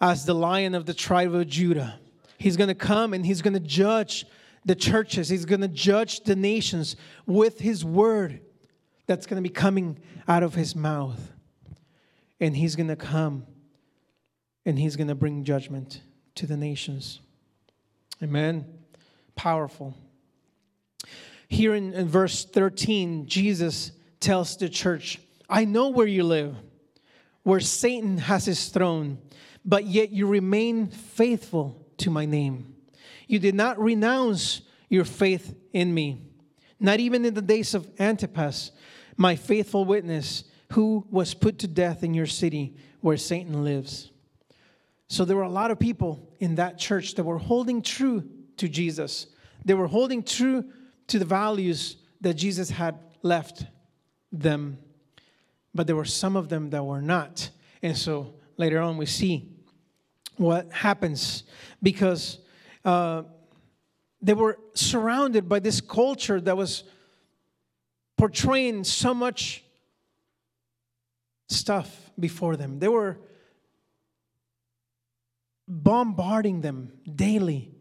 as 0.00 0.24
the 0.24 0.34
lion 0.34 0.74
of 0.74 0.86
the 0.86 0.94
tribe 0.94 1.34
of 1.34 1.46
Judah. 1.46 1.98
He's 2.38 2.56
going 2.56 2.68
to 2.68 2.74
come 2.74 3.14
and 3.14 3.24
he's 3.24 3.42
going 3.42 3.54
to 3.54 3.60
judge 3.60 4.26
the 4.66 4.74
churches, 4.74 5.28
he's 5.28 5.44
going 5.44 5.60
to 5.60 5.68
judge 5.68 6.20
the 6.20 6.34
nations 6.34 6.96
with 7.26 7.60
his 7.60 7.84
word 7.84 8.40
that's 9.06 9.26
going 9.26 9.36
to 9.36 9.46
be 9.46 9.52
coming 9.52 9.98
out 10.26 10.42
of 10.42 10.54
his 10.54 10.74
mouth. 10.74 11.32
And 12.40 12.56
he's 12.56 12.74
going 12.74 12.88
to 12.88 12.96
come 12.96 13.46
and 14.66 14.78
he's 14.78 14.96
going 14.96 15.08
to 15.08 15.14
bring 15.14 15.44
judgment 15.44 16.00
to 16.36 16.46
the 16.46 16.56
nations. 16.56 17.20
Amen. 18.22 18.64
Powerful. 19.36 19.94
Here 21.48 21.74
in, 21.74 21.92
in, 21.92 22.08
verse 22.08 22.44
13, 22.44 23.26
Jesus 23.26 23.92
tells 24.20 24.56
the 24.56 24.68
church, 24.68 25.20
I 25.48 25.64
know 25.64 25.90
where 25.90 26.06
you 26.06 26.24
live, 26.24 26.56
where 27.42 27.60
Satan 27.60 28.18
has 28.18 28.46
his 28.46 28.68
throne, 28.68 29.18
but 29.64 29.84
yet 29.84 30.10
you 30.10 30.26
remain 30.26 30.88
faithful 30.88 31.86
to 31.98 32.10
my 32.10 32.24
name. 32.24 32.74
You 33.26 33.38
did 33.38 33.54
not 33.54 33.78
renounce 33.78 34.62
your 34.88 35.04
faith 35.04 35.54
in 35.72 35.92
me, 35.92 36.22
not 36.80 37.00
even 37.00 37.24
in 37.24 37.34
the 37.34 37.42
days 37.42 37.74
of 37.74 37.88
Antipas, 37.98 38.72
my 39.16 39.36
faithful 39.36 39.84
witness, 39.84 40.44
who 40.72 41.06
was 41.10 41.34
put 41.34 41.58
to 41.60 41.68
death 41.68 42.02
in 42.02 42.14
your 42.14 42.26
city 42.26 42.76
where 43.00 43.16
Satan 43.16 43.64
lives. 43.64 44.10
So 45.14 45.24
there 45.24 45.36
were 45.36 45.44
a 45.44 45.48
lot 45.48 45.70
of 45.70 45.78
people 45.78 46.28
in 46.40 46.56
that 46.56 46.76
church 46.76 47.14
that 47.14 47.22
were 47.22 47.38
holding 47.38 47.82
true 47.82 48.28
to 48.56 48.68
Jesus. 48.68 49.28
They 49.64 49.74
were 49.74 49.86
holding 49.86 50.24
true 50.24 50.64
to 51.06 51.20
the 51.20 51.24
values 51.24 51.98
that 52.20 52.34
Jesus 52.34 52.68
had 52.68 52.98
left 53.22 53.64
them. 54.32 54.76
But 55.72 55.86
there 55.86 55.94
were 55.94 56.04
some 56.04 56.34
of 56.34 56.48
them 56.48 56.70
that 56.70 56.84
were 56.84 57.00
not. 57.00 57.48
And 57.80 57.96
so 57.96 58.34
later 58.56 58.80
on, 58.80 58.96
we 58.96 59.06
see 59.06 59.52
what 60.36 60.72
happens 60.72 61.44
because 61.80 62.40
uh, 62.84 63.22
they 64.20 64.34
were 64.34 64.58
surrounded 64.74 65.48
by 65.48 65.60
this 65.60 65.80
culture 65.80 66.40
that 66.40 66.56
was 66.56 66.82
portraying 68.16 68.82
so 68.82 69.14
much 69.14 69.62
stuff 71.48 72.10
before 72.18 72.56
them. 72.56 72.80
They 72.80 72.88
were 72.88 73.20
bombarding 75.66 76.60
them 76.60 76.92
daily 77.14 77.74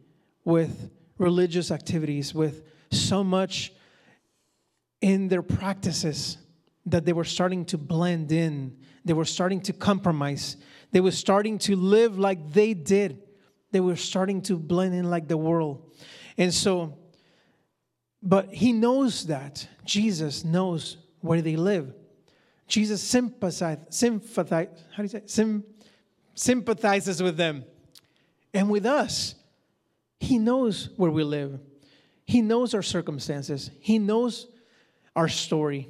with 0.46 0.90
religious 1.18 1.72
activities, 1.72 2.34
with 2.34 2.64
so 2.92 3.24
much 3.24 3.74
in 5.02 5.28
their 5.28 5.42
practices 5.42 6.38
that 6.86 7.06
they 7.06 7.14
were 7.14 7.24
starting 7.24 7.66
to 7.66 7.78
blend 7.78 8.32
in. 8.32 8.78
They 9.06 9.14
were 9.14 9.26
starting 9.26 9.62
to 9.62 9.74
compromise. 9.74 10.58
They 10.92 11.02
were 11.02 11.12
starting 11.12 11.58
to 11.60 11.76
live 11.76 12.18
like 12.18 12.52
they 12.52 12.74
did. 12.74 13.22
They 13.72 13.80
were 13.80 13.96
starting 13.96 14.42
to 14.44 14.58
blend 14.58 14.94
in 14.94 15.10
like 15.10 15.28
the 15.28 15.38
world. 15.38 15.92
And 16.38 16.54
so, 16.54 16.98
but 18.22 18.54
he 18.54 18.72
knows 18.72 19.28
that. 19.28 19.68
Jesus 19.86 20.46
knows 20.46 20.98
where 21.20 21.42
they 21.42 21.56
live. 21.56 21.94
Jesus 22.68 23.02
sympathizes, 23.02 23.84
sympathize, 23.90 24.68
how 24.92 24.98
do 24.98 25.04
you 25.04 25.10
say? 25.10 25.24
Sim, 25.26 25.64
sympathizes 26.34 27.22
with 27.22 27.36
them 27.38 27.66
and 28.54 28.70
with 28.70 28.86
us. 28.86 29.36
He 30.20 30.38
knows 30.38 30.90
where 30.96 31.12
we 31.12 31.24
live, 31.24 31.60
He 32.26 32.42
knows 32.42 32.74
our 32.74 32.82
circumstances, 32.82 33.72
He 33.80 34.00
knows 34.00 34.48
our 35.16 35.28
story, 35.28 35.90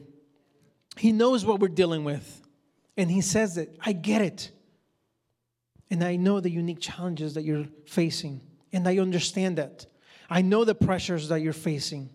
He 0.97 1.11
knows 1.11 1.45
what 1.45 1.59
we're 1.59 1.67
dealing 1.67 2.03
with. 2.03 2.41
And 2.95 3.09
He 3.09 3.21
says 3.21 3.55
that 3.55 3.75
I 3.83 3.93
get 3.93 4.21
it. 4.21 4.51
And 5.89 6.03
I 6.03 6.15
know 6.15 6.39
the 6.39 6.49
unique 6.49 6.79
challenges 6.79 7.35
that 7.35 7.43
you're 7.43 7.67
facing. 7.85 8.41
And 8.71 8.87
I 8.87 8.97
understand 8.97 9.57
that. 9.57 9.85
I 10.29 10.41
know 10.41 10.65
the 10.65 10.73
pressures 10.73 11.29
that 11.29 11.41
you're 11.41 11.53
facing. 11.53 12.09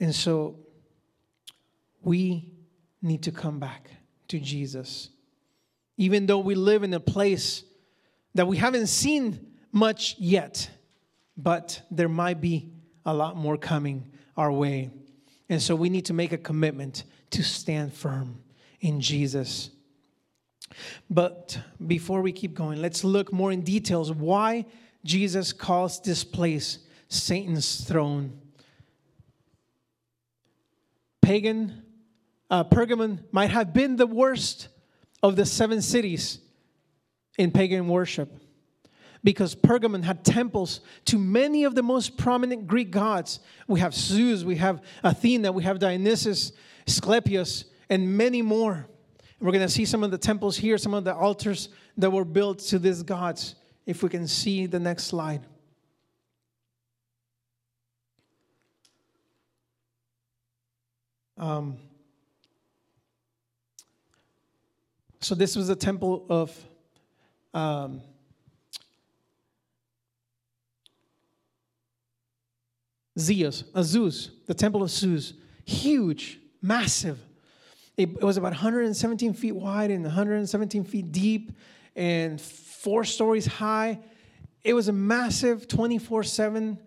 And 0.00 0.14
so 0.14 0.58
we 2.02 2.48
need 3.02 3.22
to 3.24 3.32
come 3.32 3.58
back 3.58 3.90
to 4.28 4.38
Jesus 4.38 5.10
even 5.96 6.26
though 6.26 6.38
we 6.38 6.54
live 6.54 6.82
in 6.82 6.92
a 6.94 7.00
place 7.00 7.64
that 8.34 8.46
we 8.46 8.56
haven't 8.56 8.88
seen 8.88 9.54
much 9.72 10.16
yet, 10.18 10.68
but 11.36 11.82
there 11.90 12.08
might 12.08 12.40
be 12.40 12.70
a 13.06 13.14
lot 13.14 13.36
more 13.36 13.56
coming 13.56 14.10
our 14.36 14.50
way. 14.50 14.90
And 15.48 15.60
so 15.60 15.76
we 15.76 15.88
need 15.88 16.06
to 16.06 16.12
make 16.12 16.32
a 16.32 16.38
commitment 16.38 17.04
to 17.30 17.42
stand 17.42 17.92
firm 17.92 18.42
in 18.80 19.00
Jesus. 19.00 19.70
But 21.08 21.58
before 21.86 22.22
we 22.22 22.32
keep 22.32 22.54
going, 22.54 22.80
let's 22.80 23.04
look 23.04 23.32
more 23.32 23.52
in 23.52 23.62
details 23.62 24.10
why 24.10 24.66
Jesus 25.04 25.52
calls 25.52 26.00
this 26.00 26.24
place 26.24 26.78
Satan's 27.08 27.84
throne. 27.84 28.40
Pagan 31.20 31.82
uh, 32.50 32.64
Pergamon 32.64 33.20
might 33.32 33.50
have 33.50 33.72
been 33.72 33.96
the 33.96 34.06
worst 34.06 34.68
of 35.24 35.36
the 35.36 35.46
seven 35.46 35.80
cities 35.80 36.38
in 37.38 37.50
pagan 37.50 37.88
worship 37.88 38.30
because 39.24 39.54
Pergamon 39.54 40.04
had 40.04 40.22
temples 40.22 40.82
to 41.06 41.16
many 41.16 41.64
of 41.64 41.74
the 41.74 41.82
most 41.82 42.18
prominent 42.18 42.66
Greek 42.66 42.90
gods. 42.90 43.40
We 43.66 43.80
have 43.80 43.94
Zeus, 43.94 44.44
we 44.44 44.56
have 44.56 44.82
Athena, 45.02 45.50
we 45.50 45.62
have 45.62 45.78
Dionysus, 45.78 46.52
Asclepius, 46.86 47.64
and 47.88 48.18
many 48.18 48.42
more. 48.42 48.86
We're 49.40 49.52
going 49.52 49.66
to 49.66 49.72
see 49.72 49.86
some 49.86 50.04
of 50.04 50.10
the 50.10 50.18
temples 50.18 50.58
here, 50.58 50.76
some 50.76 50.92
of 50.92 51.04
the 51.04 51.14
altars 51.14 51.70
that 51.96 52.10
were 52.10 52.26
built 52.26 52.58
to 52.58 52.78
these 52.78 53.02
gods. 53.02 53.54
If 53.86 54.02
we 54.02 54.10
can 54.10 54.28
see 54.28 54.66
the 54.66 54.78
next 54.78 55.04
slide. 55.04 55.40
Um, 61.38 61.78
So 65.24 65.34
this 65.34 65.56
was 65.56 65.70
a 65.70 65.74
temple 65.74 66.26
of 66.28 66.54
um, 67.54 68.02
Zeus, 73.18 73.64
uh, 73.74 73.82
Zeus, 73.82 74.28
the 74.46 74.52
temple 74.52 74.82
of 74.82 74.90
Zeus, 74.90 75.32
huge, 75.64 76.38
massive. 76.60 77.18
It, 77.96 78.22
was 78.22 78.36
about 78.36 78.52
117 78.52 79.32
feet 79.32 79.52
wide 79.52 79.90
and 79.90 80.04
117 80.04 80.84
feet 80.84 81.10
deep 81.10 81.52
and 81.96 82.38
four 82.38 83.02
stories 83.04 83.46
high. 83.46 84.00
It 84.62 84.74
was 84.74 84.88
a 84.88 84.92
massive 84.92 85.66
24 85.66 86.22
7 86.24 86.78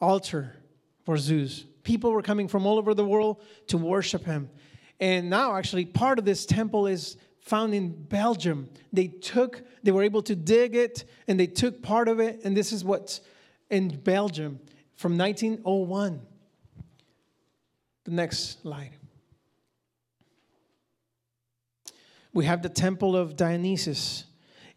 altar 0.00 0.56
for 1.04 1.16
Zeus. 1.16 1.64
People 1.84 2.10
were 2.10 2.22
coming 2.22 2.48
from 2.48 2.66
all 2.66 2.76
over 2.76 2.92
the 2.92 3.04
world 3.04 3.40
to 3.68 3.78
worship 3.78 4.24
him. 4.24 4.50
And 4.98 5.30
now, 5.30 5.54
actually, 5.54 5.84
part 5.84 6.18
of 6.18 6.24
this 6.24 6.44
temple 6.44 6.88
is 6.88 7.18
found 7.44 7.74
in 7.74 7.90
Belgium. 7.90 8.68
They 8.92 9.06
took, 9.06 9.62
they 9.82 9.92
were 9.92 10.02
able 10.02 10.22
to 10.22 10.34
dig 10.34 10.74
it 10.74 11.04
and 11.28 11.38
they 11.38 11.46
took 11.46 11.82
part 11.82 12.08
of 12.08 12.18
it. 12.18 12.40
And 12.42 12.56
this 12.56 12.72
is 12.72 12.82
what's 12.82 13.20
in 13.70 13.88
Belgium 13.88 14.58
from 14.96 15.16
1901. 15.18 16.20
The 18.04 18.10
next 18.10 18.62
slide. 18.62 18.90
We 22.32 22.46
have 22.46 22.62
the 22.62 22.68
temple 22.68 23.14
of 23.14 23.36
Dionysus. 23.36 24.24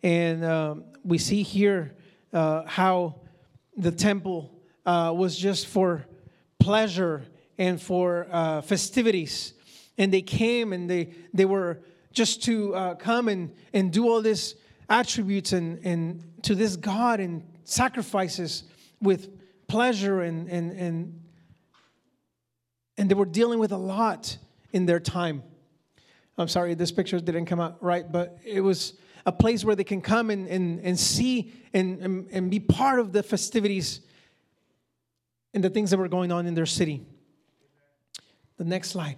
And 0.04 0.44
um, 0.46 0.84
we 1.04 1.18
see 1.18 1.44
here 1.44 1.96
uh, 2.34 2.64
how 2.66 3.16
the 3.78 3.92
temple 3.92 4.54
uh, 4.86 5.14
was 5.16 5.38
just 5.38 5.68
for 5.68 6.06
pleasure 6.60 7.24
and 7.58 7.82
for 7.82 8.28
uh, 8.30 8.62
festivities. 8.62 9.54
And 9.98 10.14
they 10.14 10.22
came 10.22 10.74
and 10.74 10.90
they, 10.90 11.14
they 11.34 11.46
were 11.46 11.80
just 12.18 12.44
to 12.44 12.74
uh, 12.74 12.96
come 12.96 13.30
and, 13.30 13.54
and 13.74 13.94
do 13.94 14.10
all 14.10 14.22
these 14.22 14.56
attributes 14.90 15.54
and, 15.54 15.80
and 15.86 16.24
to 16.42 16.56
this 16.56 16.76
God 16.76 17.20
and 17.20 17.44
sacrifices 17.64 18.64
with 19.00 19.30
pleasure 19.68 20.22
and, 20.22 20.50
and, 20.50 20.72
and, 20.72 21.22
and 22.98 23.08
they 23.10 23.14
were 23.14 23.26
dealing 23.26 23.60
with 23.60 23.72
a 23.72 23.78
lot 23.78 24.36
in 24.74 24.88
their 24.88 25.00
time. 25.00 25.44
I'm 26.40 26.48
sorry, 26.48 26.74
this 26.74 26.92
picture 26.92 27.20
didn't 27.20 27.46
come 27.46 27.60
out 27.60 27.84
right, 27.84 28.12
but 28.12 28.40
it 28.44 28.62
was 28.62 28.94
a 29.28 29.32
place 29.32 29.64
where 29.64 29.76
they 29.76 29.84
can 29.84 30.02
come 30.02 30.32
and, 30.32 30.48
and, 30.48 30.80
and 30.80 31.00
see 31.00 31.54
and, 31.74 32.00
and, 32.00 32.28
and 32.32 32.50
be 32.50 32.60
part 32.60 33.00
of 33.00 33.12
the 33.12 33.22
festivities 33.22 34.02
and 35.54 35.64
the 35.64 35.70
things 35.70 35.92
that 35.92 35.98
were 35.98 36.08
going 36.08 36.32
on 36.32 36.48
in 36.48 36.56
their 36.56 36.66
city. 36.66 37.06
The 38.58 38.66
next 38.66 38.90
slide. 38.90 39.18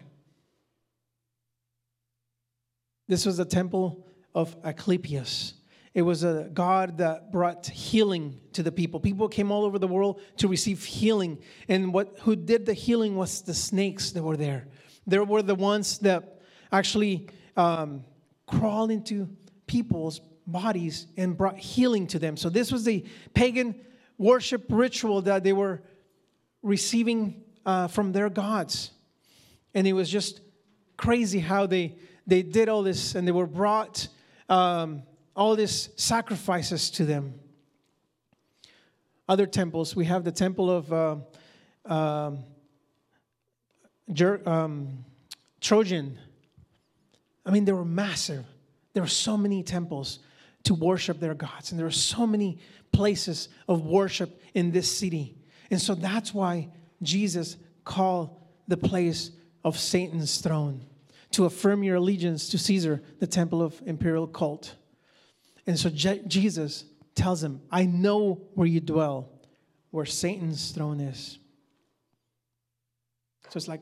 This 3.09 3.25
was 3.25 3.37
the 3.37 3.45
temple 3.45 4.05
of 4.35 4.55
Asclepius. 4.63 5.55
It 5.95 6.03
was 6.03 6.23
a 6.23 6.47
God 6.53 6.99
that 6.99 7.31
brought 7.31 7.65
healing 7.65 8.39
to 8.53 8.61
the 8.61 8.71
people. 8.71 8.99
People 8.99 9.27
came 9.27 9.51
all 9.51 9.65
over 9.65 9.79
the 9.79 9.87
world 9.87 10.21
to 10.37 10.47
receive 10.47 10.85
healing. 10.85 11.39
And 11.67 11.91
what 11.91 12.19
who 12.21 12.35
did 12.35 12.67
the 12.67 12.75
healing 12.75 13.15
was 13.15 13.41
the 13.41 13.55
snakes 13.55 14.11
that 14.11 14.21
were 14.21 14.37
there. 14.37 14.67
There 15.07 15.23
were 15.23 15.41
the 15.41 15.55
ones 15.55 15.97
that 15.99 16.39
actually 16.71 17.29
um, 17.57 18.05
crawled 18.45 18.91
into 18.91 19.27
people's 19.65 20.21
bodies 20.45 21.07
and 21.17 21.35
brought 21.35 21.57
healing 21.57 22.05
to 22.07 22.19
them. 22.19 22.37
So 22.37 22.49
this 22.49 22.71
was 22.71 22.83
the 22.83 23.05
pagan 23.33 23.73
worship 24.19 24.65
ritual 24.69 25.23
that 25.23 25.43
they 25.43 25.53
were 25.53 25.81
receiving 26.61 27.41
uh, 27.65 27.87
from 27.87 28.11
their 28.11 28.29
gods. 28.29 28.91
And 29.73 29.87
it 29.87 29.93
was 29.93 30.11
just 30.11 30.41
crazy 30.95 31.39
how 31.39 31.65
they, 31.65 31.95
they 32.29 32.43
did 32.43 32.69
all 32.69 32.83
this 32.83 33.15
and 33.15 33.27
they 33.27 33.31
were 33.31 33.47
brought 33.47 34.07
um, 34.47 35.03
all 35.35 35.55
these 35.55 35.89
sacrifices 35.95 36.89
to 36.91 37.05
them. 37.05 37.33
Other 39.27 39.45
temples, 39.45 39.95
we 39.95 40.05
have 40.05 40.23
the 40.23 40.31
temple 40.31 40.69
of 40.69 40.93
uh, 40.93 41.15
um, 41.85 42.43
Jer- 44.11 44.41
um, 44.47 45.05
Trajan. 45.61 46.17
I 47.45 47.51
mean, 47.51 47.65
they 47.65 47.71
were 47.71 47.85
massive. 47.85 48.45
There 48.93 49.03
were 49.03 49.07
so 49.07 49.37
many 49.37 49.61
temples 49.61 50.19
to 50.63 50.73
worship 50.73 51.19
their 51.19 51.35
gods, 51.35 51.71
and 51.71 51.79
there 51.79 51.85
were 51.85 51.91
so 51.91 52.25
many 52.25 52.59
places 52.91 53.49
of 53.67 53.85
worship 53.85 54.41
in 54.53 54.71
this 54.71 54.91
city. 54.91 55.37
And 55.69 55.79
so 55.79 55.93
that's 55.93 56.33
why 56.33 56.69
Jesus 57.03 57.55
called 57.85 58.35
the 58.67 58.77
place 58.77 59.31
of 59.63 59.77
Satan's 59.77 60.39
throne 60.41 60.88
to 61.31 61.45
affirm 61.45 61.83
your 61.83 61.97
allegiance 61.97 62.49
to 62.49 62.57
Caesar, 62.57 63.01
the 63.19 63.27
temple 63.27 63.61
of 63.61 63.81
imperial 63.85 64.27
cult. 64.27 64.75
And 65.67 65.77
so 65.77 65.89
Je- 65.89 66.23
Jesus 66.27 66.85
tells 67.15 67.43
him, 67.43 67.61
I 67.71 67.85
know 67.85 68.41
where 68.55 68.67
you 68.67 68.79
dwell, 68.79 69.29
where 69.91 70.05
Satan's 70.05 70.71
throne 70.71 70.99
is. 70.99 71.37
So 73.49 73.57
it's 73.57 73.67
like 73.67 73.81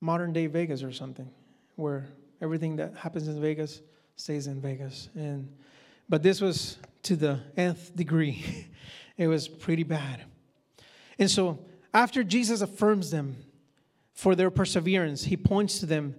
modern 0.00 0.32
day 0.32 0.46
Vegas 0.46 0.82
or 0.82 0.92
something, 0.92 1.28
where 1.76 2.08
everything 2.40 2.76
that 2.76 2.96
happens 2.96 3.28
in 3.28 3.40
Vegas 3.40 3.82
stays 4.16 4.46
in 4.46 4.60
Vegas. 4.60 5.08
And 5.14 5.52
but 6.08 6.22
this 6.22 6.40
was 6.40 6.76
to 7.04 7.16
the 7.16 7.40
nth 7.56 7.94
degree. 7.94 8.66
it 9.16 9.28
was 9.28 9.48
pretty 9.48 9.84
bad. 9.84 10.24
And 11.18 11.30
so, 11.30 11.58
after 11.92 12.24
Jesus 12.24 12.60
affirms 12.60 13.10
them 13.10 13.36
for 14.12 14.34
their 14.34 14.50
perseverance, 14.50 15.24
he 15.24 15.36
points 15.36 15.80
to 15.80 15.86
them 15.86 16.14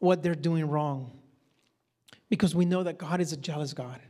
what 0.00 0.22
they're 0.22 0.34
doing 0.34 0.68
wrong. 0.68 1.12
Because 2.28 2.54
we 2.54 2.64
know 2.64 2.82
that 2.82 2.98
God 2.98 3.20
is 3.20 3.32
a 3.32 3.36
jealous 3.36 3.72
God. 3.72 4.00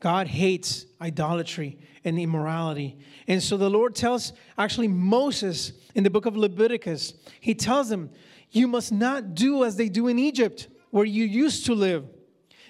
God 0.00 0.26
hates 0.26 0.86
idolatry 1.00 1.78
and 2.04 2.18
immorality. 2.18 2.98
And 3.28 3.42
so 3.42 3.56
the 3.56 3.70
Lord 3.70 3.94
tells 3.94 4.32
actually 4.58 4.88
Moses 4.88 5.72
in 5.94 6.04
the 6.04 6.10
book 6.10 6.26
of 6.26 6.36
Leviticus, 6.36 7.12
he 7.40 7.54
tells 7.54 7.90
him, 7.90 8.10
You 8.50 8.66
must 8.66 8.92
not 8.92 9.34
do 9.34 9.62
as 9.64 9.76
they 9.76 9.88
do 9.88 10.08
in 10.08 10.18
Egypt, 10.18 10.68
where 10.90 11.04
you 11.04 11.24
used 11.24 11.66
to 11.66 11.74
live. 11.74 12.06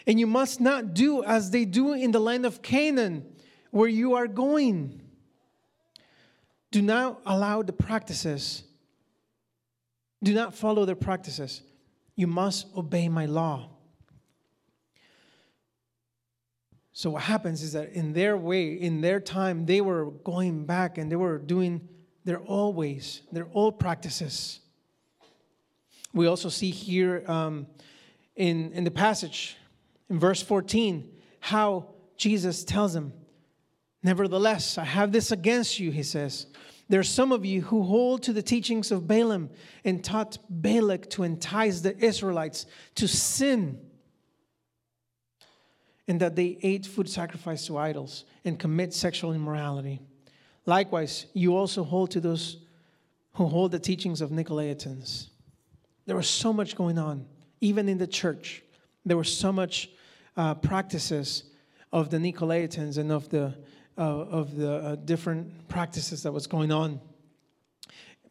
And 0.06 0.18
you 0.18 0.26
must 0.26 0.60
not 0.60 0.92
do 0.92 1.22
as 1.22 1.50
they 1.50 1.64
do 1.64 1.92
in 1.92 2.10
the 2.10 2.18
land 2.18 2.44
of 2.44 2.62
Canaan, 2.62 3.24
where 3.70 3.88
you 3.88 4.14
are 4.14 4.26
going. 4.26 5.00
Do 6.72 6.82
not 6.82 7.20
allow 7.26 7.62
the 7.62 7.72
practices, 7.72 8.64
do 10.22 10.34
not 10.34 10.54
follow 10.54 10.84
their 10.84 10.96
practices. 10.96 11.62
You 12.20 12.26
must 12.26 12.66
obey 12.76 13.08
my 13.08 13.24
law. 13.24 13.70
So, 16.92 17.08
what 17.08 17.22
happens 17.22 17.62
is 17.62 17.72
that 17.72 17.92
in 17.92 18.12
their 18.12 18.36
way, 18.36 18.74
in 18.74 19.00
their 19.00 19.20
time, 19.20 19.64
they 19.64 19.80
were 19.80 20.10
going 20.10 20.66
back 20.66 20.98
and 20.98 21.10
they 21.10 21.16
were 21.16 21.38
doing 21.38 21.88
their 22.26 22.42
old 22.46 22.76
ways, 22.76 23.22
their 23.32 23.48
old 23.54 23.78
practices. 23.78 24.60
We 26.12 26.26
also 26.26 26.50
see 26.50 26.68
here 26.68 27.24
um, 27.26 27.66
in, 28.36 28.70
in 28.72 28.84
the 28.84 28.90
passage, 28.90 29.56
in 30.10 30.18
verse 30.18 30.42
14, 30.42 31.10
how 31.40 31.86
Jesus 32.18 32.64
tells 32.64 32.92
them, 32.92 33.14
Nevertheless, 34.02 34.76
I 34.76 34.84
have 34.84 35.10
this 35.10 35.32
against 35.32 35.80
you, 35.80 35.90
he 35.90 36.02
says. 36.02 36.48
There 36.90 36.98
are 36.98 37.04
some 37.04 37.30
of 37.30 37.44
you 37.44 37.62
who 37.62 37.84
hold 37.84 38.24
to 38.24 38.32
the 38.32 38.42
teachings 38.42 38.90
of 38.90 39.06
Balaam 39.06 39.50
and 39.84 40.02
taught 40.02 40.38
Balak 40.50 41.08
to 41.10 41.22
entice 41.22 41.82
the 41.82 41.96
Israelites 42.04 42.66
to 42.96 43.06
sin, 43.06 43.78
and 46.08 46.18
that 46.18 46.34
they 46.34 46.58
ate 46.62 46.84
food 46.84 47.08
sacrificed 47.08 47.68
to 47.68 47.78
idols 47.78 48.24
and 48.44 48.58
commit 48.58 48.92
sexual 48.92 49.32
immorality. 49.32 50.00
Likewise, 50.66 51.26
you 51.32 51.56
also 51.56 51.84
hold 51.84 52.10
to 52.10 52.20
those 52.20 52.56
who 53.34 53.46
hold 53.46 53.70
the 53.70 53.78
teachings 53.78 54.20
of 54.20 54.30
Nicolaitans. 54.30 55.28
There 56.06 56.16
was 56.16 56.28
so 56.28 56.52
much 56.52 56.74
going 56.74 56.98
on, 56.98 57.24
even 57.60 57.88
in 57.88 57.98
the 57.98 58.06
church. 58.08 58.64
There 59.06 59.16
was 59.16 59.32
so 59.32 59.52
much 59.52 59.90
uh, 60.36 60.54
practices 60.56 61.44
of 61.92 62.10
the 62.10 62.18
Nicolaitans 62.18 62.98
and 62.98 63.12
of 63.12 63.28
the 63.28 63.54
uh, 64.00 64.02
of 64.02 64.56
the 64.56 64.72
uh, 64.72 64.94
different 64.96 65.68
practices 65.68 66.22
that 66.22 66.32
was 66.32 66.46
going 66.46 66.72
on. 66.72 67.00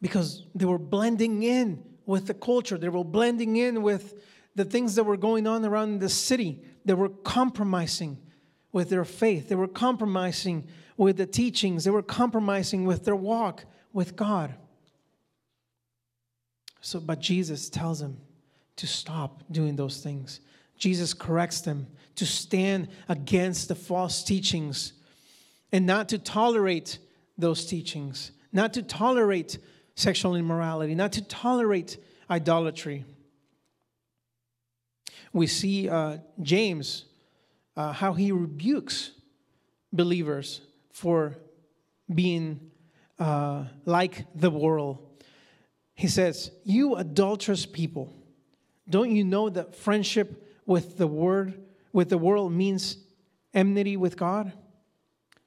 Because 0.02 0.44
they 0.54 0.64
were 0.64 0.78
blending 0.78 1.44
in 1.44 1.84
with 2.06 2.26
the 2.26 2.34
culture. 2.34 2.76
They 2.76 2.88
were 2.88 3.04
blending 3.04 3.56
in 3.56 3.82
with 3.82 4.20
the 4.56 4.64
things 4.64 4.96
that 4.96 5.04
were 5.04 5.16
going 5.16 5.46
on 5.46 5.64
around 5.64 6.00
the 6.00 6.08
city. 6.08 6.64
They 6.84 6.94
were 6.94 7.08
compromising 7.08 8.18
with 8.72 8.90
their 8.90 9.04
faith. 9.04 9.48
They 9.48 9.54
were 9.54 9.68
compromising 9.68 10.66
with 10.96 11.18
the 11.18 11.26
teachings. 11.26 11.84
They 11.84 11.90
were 11.90 12.02
compromising 12.02 12.84
with 12.84 13.04
their 13.04 13.16
walk 13.16 13.64
with 13.92 14.16
god. 14.16 14.54
So 16.80 16.98
but 16.98 17.20
jesus 17.20 17.68
tells 17.68 18.00
them 18.00 18.18
to 18.76 18.86
stop 18.86 19.44
doing 19.50 19.76
those 19.76 20.02
things. 20.02 20.40
Jesus 20.76 21.12
corrects 21.14 21.60
them 21.60 21.86
to 22.16 22.26
stand 22.26 22.88
against 23.08 23.68
the 23.68 23.74
false 23.74 24.24
teachings 24.24 24.94
and 25.72 25.86
not 25.86 26.08
to 26.10 26.18
tolerate 26.18 26.98
those 27.38 27.66
teachings, 27.66 28.32
not 28.52 28.72
to 28.74 28.82
tolerate 28.82 29.58
sexual 29.94 30.34
immorality, 30.34 30.94
not 30.94 31.12
to 31.12 31.22
tolerate 31.22 31.98
idolatry. 32.28 33.04
We 35.32 35.46
see 35.46 35.88
uh, 35.88 36.18
James, 36.42 37.04
uh, 37.76 37.92
how 37.92 38.12
he 38.14 38.32
rebukes 38.32 39.12
believers 39.92 40.60
for 40.92 41.36
being 42.12 42.70
uh, 43.18 43.64
like 43.84 44.24
the 44.34 44.50
world. 44.50 44.98
He 45.94 46.08
says, 46.08 46.50
You 46.64 46.96
adulterous 46.96 47.66
people, 47.66 48.12
don't 48.88 49.10
you 49.10 49.24
know 49.24 49.48
that 49.50 49.76
friendship 49.76 50.46
with 50.66 50.96
the 50.96 51.06
word 51.06 51.60
with 51.92 52.08
the 52.08 52.18
world 52.18 52.52
means 52.52 52.96
enmity 53.52 53.96
with 53.96 54.16
God? 54.16 54.52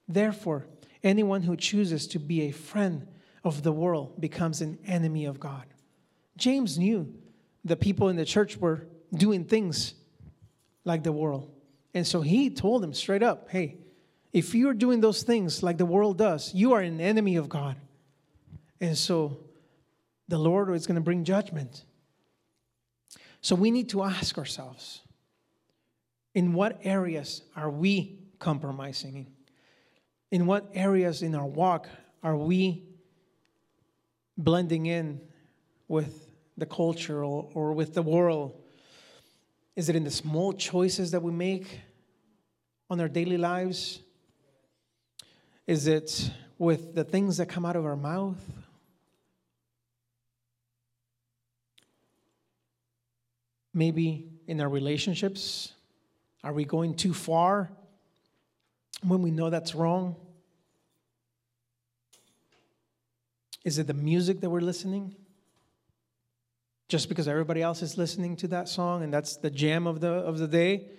Therefore, 0.08 0.68
anyone 1.04 1.44
who 1.44 1.56
chooses 1.56 2.08
to 2.08 2.20
be 2.20 2.42
a 2.44 2.52
friend 2.52 3.08
of 3.44 3.64
the 3.64 3.72
world 3.72 4.20
becomes 4.20 4.62
an 4.62 4.80
enemy 4.86 5.26
of 5.26 5.40
God. 5.40 5.66
James 6.38 6.78
knew 6.78 7.14
the 7.64 7.76
people 7.76 8.10
in 8.10 8.16
the 8.16 8.26
church 8.26 8.58
were 8.58 8.88
doing 9.14 9.46
things 9.46 9.94
like 10.86 11.04
the 11.04 11.12
world. 11.12 11.52
And 11.94 12.06
so 12.06 12.22
he 12.22 12.50
told 12.50 12.82
them 12.82 12.94
straight 12.94 13.24
up, 13.24 13.50
hey, 13.50 13.78
if 14.32 14.56
you're 14.56 14.74
doing 14.74 15.00
those 15.00 15.24
things 15.24 15.62
like 15.62 15.78
the 15.78 15.86
world 15.86 16.18
does, 16.18 16.54
you 16.54 16.74
are 16.74 16.82
an 16.82 17.00
enemy 17.00 17.36
of 17.36 17.50
God. 17.50 17.76
And 18.82 18.98
so 18.98 19.38
the 20.28 20.40
Lord 20.40 20.70
is 20.72 20.88
going 20.88 20.96
to 20.96 21.02
bring 21.02 21.24
judgment. 21.24 21.86
So 23.42 23.56
we 23.56 23.72
need 23.72 23.90
to 23.90 24.04
ask 24.04 24.38
ourselves 24.38 25.02
in 26.34 26.54
what 26.54 26.80
areas 26.84 27.44
are 27.56 27.70
we 27.70 28.18
compromising 28.40 29.16
in? 29.16 29.28
In 30.34 30.48
what 30.48 30.72
areas 30.74 31.22
in 31.22 31.36
our 31.36 31.46
walk 31.46 31.88
are 32.24 32.36
we 32.36 32.82
blending 34.36 34.88
in 34.88 35.22
with 35.88 36.28
the 36.58 36.66
culture 36.66 37.24
or, 37.24 37.52
or 37.54 37.74
with 37.74 37.94
the 37.94 38.02
world? 38.02 38.60
Is 39.76 39.90
it 39.90 39.96
in 39.96 40.04
the 40.04 40.10
small 40.10 40.52
choices 40.52 41.12
that 41.12 41.22
we 41.22 41.32
make 41.32 41.82
on 42.90 43.00
our 43.00 43.08
daily 43.08 43.38
lives? 43.38 44.00
Is 45.68 45.86
it 45.86 46.32
with 46.58 46.96
the 46.96 47.04
things 47.04 47.38
that 47.38 47.46
come 47.46 47.64
out 47.64 47.76
of 47.76 47.86
our 47.86 47.96
mouth? 47.96 48.44
Maybe 53.72 54.32
in 54.48 54.60
our 54.62 54.70
relationships? 54.70 55.74
Are 56.44 56.54
we 56.54 56.66
going 56.66 56.96
too 56.96 57.14
far 57.14 57.70
when 59.06 59.22
we 59.22 59.32
know 59.32 59.50
that's 59.50 59.76
wrong? 59.76 60.16
Is 63.64 63.78
it 63.78 63.88
the 63.88 63.94
music 63.94 64.42
that 64.42 64.50
we're 64.50 64.62
listening? 64.62 65.16
Just 66.90 67.10
because 67.10 67.28
everybody 67.28 67.62
else 67.62 67.82
is 67.82 67.98
listening 67.98 68.36
to 68.38 68.48
that 68.50 68.68
song 68.68 69.04
and 69.04 69.14
that's 69.14 69.38
the 69.38 69.50
jam 69.50 69.88
of 69.88 70.00
the, 70.02 70.12
of 70.12 70.38
the 70.38 70.48
day? 70.48 70.90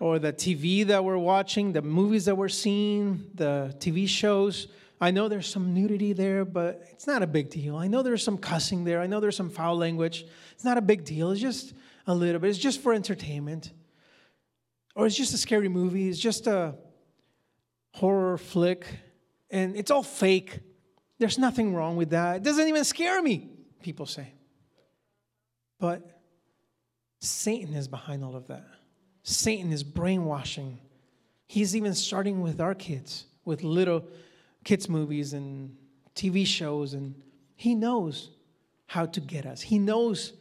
Or 0.00 0.18
the 0.18 0.32
TV 0.32 0.86
that 0.86 1.04
we're 1.04 1.18
watching, 1.18 1.72
the 1.72 1.82
movies 1.82 2.24
that 2.24 2.36
we're 2.36 2.48
seeing, 2.48 3.30
the 3.34 3.74
TV 3.78 4.08
shows? 4.08 4.68
I 5.00 5.10
know 5.10 5.28
there's 5.28 5.46
some 5.46 5.74
nudity 5.74 6.12
there, 6.12 6.44
but 6.44 6.86
it's 6.90 7.06
not 7.06 7.22
a 7.22 7.26
big 7.26 7.50
deal. 7.50 7.76
I 7.76 7.86
know 7.88 8.02
there's 8.02 8.22
some 8.22 8.38
cussing 8.38 8.84
there. 8.84 9.00
I 9.00 9.06
know 9.06 9.20
there's 9.20 9.36
some 9.36 9.50
foul 9.50 9.76
language. 9.76 10.24
It's 10.52 10.64
not 10.64 10.78
a 10.78 10.82
big 10.82 11.04
deal. 11.04 11.30
It's 11.30 11.40
just 11.40 11.74
a 12.06 12.14
little 12.14 12.40
bit. 12.40 12.50
It's 12.50 12.58
just 12.58 12.80
for 12.80 12.92
entertainment. 12.92 13.72
Or 14.94 15.06
it's 15.06 15.16
just 15.16 15.34
a 15.34 15.38
scary 15.38 15.68
movie. 15.68 16.08
It's 16.08 16.18
just 16.18 16.46
a 16.46 16.74
horror 17.92 18.38
flick. 18.38 18.86
And 19.50 19.76
it's 19.76 19.90
all 19.90 20.02
fake. 20.02 20.60
There's 21.18 21.38
nothing 21.38 21.74
wrong 21.74 21.96
with 21.96 22.10
that. 22.10 22.36
It 22.36 22.42
doesn't 22.42 22.68
even 22.68 22.84
scare 22.84 23.22
me, 23.22 23.50
people 23.82 24.06
say. 24.06 24.32
But 25.78 26.20
Satan 27.20 27.74
is 27.74 27.88
behind 27.88 28.24
all 28.24 28.36
of 28.36 28.48
that. 28.48 28.66
Satan 29.22 29.72
is 29.72 29.82
brainwashing. 29.82 30.78
He's 31.46 31.74
even 31.74 31.94
starting 31.94 32.42
with 32.42 32.60
our 32.60 32.74
kids, 32.74 33.26
with 33.44 33.62
little 33.62 34.04
kids' 34.64 34.88
movies 34.88 35.32
and 35.32 35.76
TV 36.14 36.46
shows, 36.46 36.94
and 36.94 37.14
he 37.56 37.74
knows 37.74 38.30
how 38.86 39.06
to 39.06 39.20
get 39.20 39.46
us. 39.46 39.60
He 39.60 39.78
knows 39.78 40.32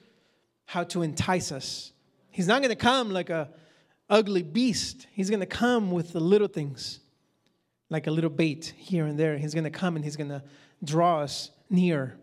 how 0.66 0.84
to 0.86 1.02
entice 1.02 1.52
us. 1.52 1.92
He's 2.30 2.48
not 2.48 2.62
going 2.62 2.70
to 2.70 2.76
come 2.76 3.12
like 3.12 3.30
a 3.30 3.50
ugly 4.10 4.44
beast. 4.44 5.08
He's 5.12 5.30
going 5.30 5.39
to 5.39 5.46
come 5.46 5.92
with 5.92 6.13
the 6.13 6.20
little 6.20 6.48
things, 6.48 7.00
like 7.89 8.08
a 8.08 8.12
little 8.12 8.30
bait 8.30 8.74
here 8.78 9.06
and 9.06 9.18
there. 9.18 9.38
He's 9.38 9.54
going 9.54 9.63
to 9.63 9.70
come 9.70 9.96
and 9.96 10.04
he's 10.04 10.16
going 10.16 10.30
to 10.30 10.44
draw 10.84 11.20
us 11.22 11.52
near 11.70 12.18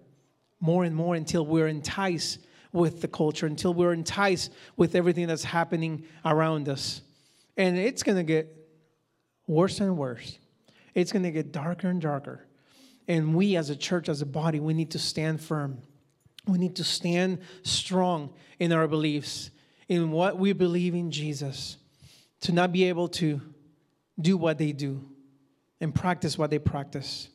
more 0.61 0.85
and 0.85 0.95
more 0.95 1.15
until 1.15 1.45
we're 1.45 1.69
enticed 1.69 2.39
with 2.73 3.01
the 3.01 3.09
culture, 3.09 3.47
until 3.47 3.75
we're 3.75 3.93
enticed 3.93 4.53
with 4.77 4.95
everything 4.95 5.27
that's 5.27 5.45
happening 5.45 6.05
around 6.25 6.69
us. 6.69 7.03
And 7.57 7.77
it's 7.77 8.03
going 8.03 8.17
to 8.17 8.23
get 8.25 8.57
worse 9.47 9.81
and 9.81 9.97
worse. 9.97 10.39
It's 10.95 11.13
going 11.13 11.25
to 11.25 11.31
get 11.31 11.53
darker 11.53 11.89
and 11.89 12.01
darker. 12.01 12.47
And 13.09 13.35
we, 13.35 13.57
as 13.57 13.71
a 13.71 13.77
church, 13.77 14.09
as 14.09 14.23
a 14.23 14.27
body, 14.27 14.61
we 14.61 14.75
need 14.75 14.93
to 14.93 14.99
stand 14.99 15.41
firm. 15.41 15.79
We 16.47 16.59
need 16.59 16.77
to 16.77 16.85
stand 16.85 17.41
strong 17.63 18.33
in 18.59 18.73
our 18.73 18.87
beliefs, 18.87 19.51
in 19.91 20.13
what 20.13 20.39
we 20.39 20.53
believe 20.53 20.95
in 20.95 21.11
Jesus, 21.11 21.77
to 22.43 22.53
not 22.53 22.71
be 22.71 22.85
able 22.85 23.09
to 23.09 23.41
do 24.21 24.37
what 24.37 24.57
they 24.57 24.71
do 24.71 25.05
and 25.81 25.93
practice 25.93 26.39
what 26.39 26.49
they 26.49 26.61
practice. 26.61 27.29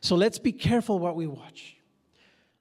So 0.00 0.16
let's 0.16 0.38
be 0.38 0.52
careful 0.52 0.98
what 0.98 1.16
we 1.16 1.26
watch. 1.26 1.76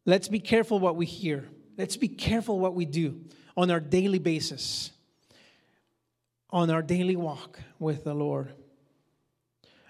Let's 0.06 0.28
be 0.28 0.42
careful 0.42 0.80
what 0.80 0.98
we 0.98 1.06
hear. 1.06 1.48
Let's 1.78 1.96
be 1.96 2.10
careful 2.10 2.60
what 2.60 2.76
we 2.76 2.84
do 2.84 3.22
on 3.56 3.72
our 3.72 3.80
daily 3.80 4.20
basis, 4.20 4.92
on 6.50 6.70
our 6.70 6.82
daily 6.82 7.16
walk 7.16 7.60
with 7.80 8.04
the 8.04 8.14
Lord. 8.14 8.52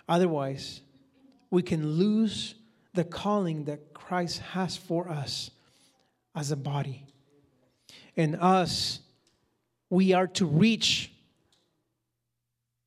Otherwise, 0.07 0.81
we 1.49 1.63
can 1.63 1.93
lose 1.93 2.53
the 2.93 3.03
calling 3.03 3.65
that 3.65 3.95
Christ 3.95 4.37
has 4.39 4.77
for 4.77 5.09
us 5.09 5.49
as 6.35 6.51
a 6.51 6.55
body. 6.55 7.07
And 8.17 8.35
us, 8.35 8.99
we 9.89 10.11
are 10.11 10.27
to 10.27 10.45
reach 10.45 11.11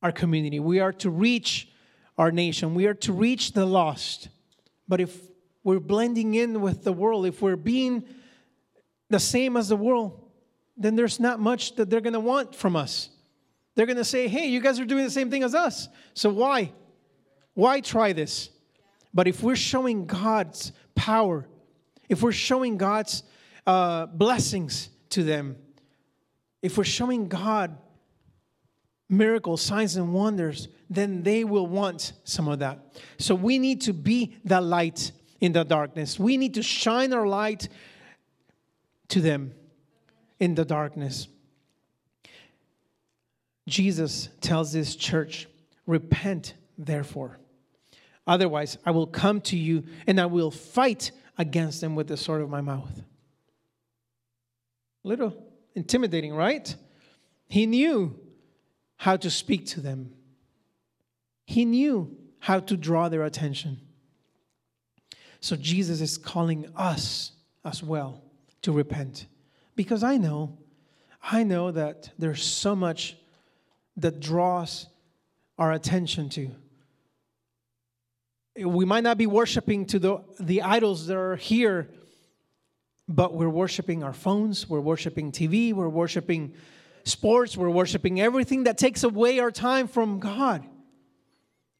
our 0.03 0.11
community, 0.11 0.59
we 0.59 0.79
are 0.79 0.93
to 0.93 1.09
reach 1.09 1.69
our 2.17 2.31
nation, 2.31 2.75
we 2.75 2.85
are 2.85 2.93
to 2.95 3.13
reach 3.13 3.53
the 3.53 3.65
lost. 3.65 4.29
But 4.87 4.99
if 4.99 5.15
we're 5.63 5.79
blending 5.79 6.33
in 6.33 6.61
with 6.61 6.83
the 6.83 6.91
world, 6.91 7.25
if 7.25 7.41
we're 7.41 7.55
being 7.55 8.03
the 9.09 9.19
same 9.19 9.57
as 9.57 9.69
the 9.69 9.75
world, 9.75 10.19
then 10.75 10.95
there's 10.95 11.19
not 11.19 11.39
much 11.39 11.75
that 11.75 11.89
they're 11.89 12.01
going 12.01 12.13
to 12.13 12.19
want 12.19 12.55
from 12.55 12.75
us. 12.75 13.09
They're 13.75 13.85
going 13.85 13.97
to 13.97 14.03
say, 14.03 14.27
hey, 14.27 14.47
you 14.47 14.59
guys 14.59 14.79
are 14.79 14.85
doing 14.85 15.03
the 15.03 15.11
same 15.11 15.29
thing 15.29 15.43
as 15.43 15.55
us. 15.55 15.87
So 16.13 16.29
why? 16.29 16.71
Why 17.53 17.79
try 17.79 18.13
this? 18.13 18.49
But 19.13 19.27
if 19.27 19.43
we're 19.43 19.55
showing 19.55 20.05
God's 20.05 20.71
power, 20.95 21.47
if 22.09 22.21
we're 22.21 22.31
showing 22.31 22.77
God's 22.77 23.23
uh, 23.67 24.07
blessings 24.07 24.89
to 25.11 25.23
them, 25.23 25.57
if 26.61 26.77
we're 26.77 26.83
showing 26.83 27.27
God 27.27 27.77
miracles, 29.09 29.61
signs, 29.61 29.95
and 29.97 30.13
wonders, 30.13 30.69
then 30.89 31.23
they 31.23 31.43
will 31.43 31.67
want 31.67 32.13
some 32.23 32.47
of 32.47 32.59
that. 32.59 32.79
So 33.17 33.35
we 33.35 33.59
need 33.59 33.81
to 33.81 33.93
be 33.93 34.37
the 34.45 34.61
light 34.61 35.11
in 35.39 35.51
the 35.51 35.63
darkness. 35.63 36.17
We 36.17 36.37
need 36.37 36.53
to 36.53 36.63
shine 36.63 37.13
our 37.13 37.27
light 37.27 37.67
to 39.09 39.19
them 39.19 39.53
in 40.39 40.55
the 40.55 40.65
darkness. 40.65 41.27
Jesus 43.67 44.29
tells 44.39 44.71
this 44.71 44.95
church, 44.95 45.47
repent 45.85 46.55
therefore. 46.77 47.37
Otherwise, 48.25 48.77
I 48.85 48.91
will 48.91 49.07
come 49.07 49.41
to 49.41 49.57
you 49.57 49.83
and 50.07 50.19
I 50.19 50.25
will 50.25 50.51
fight 50.51 51.11
against 51.37 51.81
them 51.81 51.95
with 51.95 52.07
the 52.07 52.17
sword 52.17 52.41
of 52.41 52.49
my 52.49 52.61
mouth. 52.61 53.01
A 55.03 55.07
little 55.07 55.35
intimidating, 55.75 56.33
right? 56.33 56.75
He 57.47 57.65
knew 57.65 58.19
how 58.97 59.17
to 59.17 59.29
speak 59.29 59.65
to 59.67 59.81
them, 59.81 60.13
he 61.45 61.65
knew 61.65 62.15
how 62.39 62.59
to 62.59 62.77
draw 62.77 63.09
their 63.09 63.23
attention. 63.23 63.79
So 65.39 65.55
Jesus 65.55 66.01
is 66.01 66.17
calling 66.17 66.67
us 66.75 67.31
as 67.65 67.81
well 67.81 68.21
to 68.61 68.71
repent. 68.71 69.25
Because 69.75 70.03
I 70.03 70.17
know, 70.17 70.57
I 71.21 71.43
know 71.43 71.71
that 71.71 72.11
there's 72.19 72.43
so 72.43 72.75
much 72.75 73.17
that 73.97 74.19
draws 74.19 74.87
our 75.57 75.71
attention 75.71 76.29
to 76.29 76.51
we 78.57 78.85
might 78.85 79.03
not 79.03 79.17
be 79.17 79.27
worshiping 79.27 79.85
to 79.87 79.99
the, 79.99 80.17
the 80.39 80.61
idols 80.61 81.07
that 81.07 81.17
are 81.17 81.35
here, 81.35 81.89
but 83.15 83.33
we're 83.33 83.49
worshiping 83.49 84.03
our 84.03 84.13
phones, 84.13 84.69
we're 84.69 84.79
worshiping 84.79 85.31
TV, 85.31 85.73
we're 85.73 85.89
worshiping 85.89 86.53
sports, 87.03 87.57
we're 87.57 87.69
worshiping 87.69 88.21
everything 88.21 88.63
that 88.63 88.77
takes 88.77 89.03
away 89.03 89.39
our 89.39 89.51
time 89.51 89.87
from 89.87 90.19
God. 90.19 90.65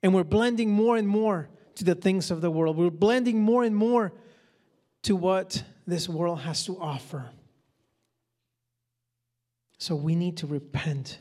And 0.04 0.14
we're 0.14 0.24
blending 0.24 0.72
more 0.72 0.98
and 0.98 1.08
more 1.08 1.50
to 1.76 1.84
the 1.84 1.96
things 1.96 2.32
of 2.32 2.42
the 2.42 2.52
world. 2.52 2.78
We're 2.78 2.90
blending 2.90 3.42
more 3.42 3.64
and 3.64 3.76
more 3.76 4.12
to 5.04 5.16
what 5.16 5.64
this 5.88 6.10
world 6.10 6.40
has 6.42 6.66
to 6.66 6.80
offer. 6.80 7.30
So 9.78 9.96
we 9.96 10.16
need 10.16 10.38
to 10.38 10.48
repent 10.48 11.20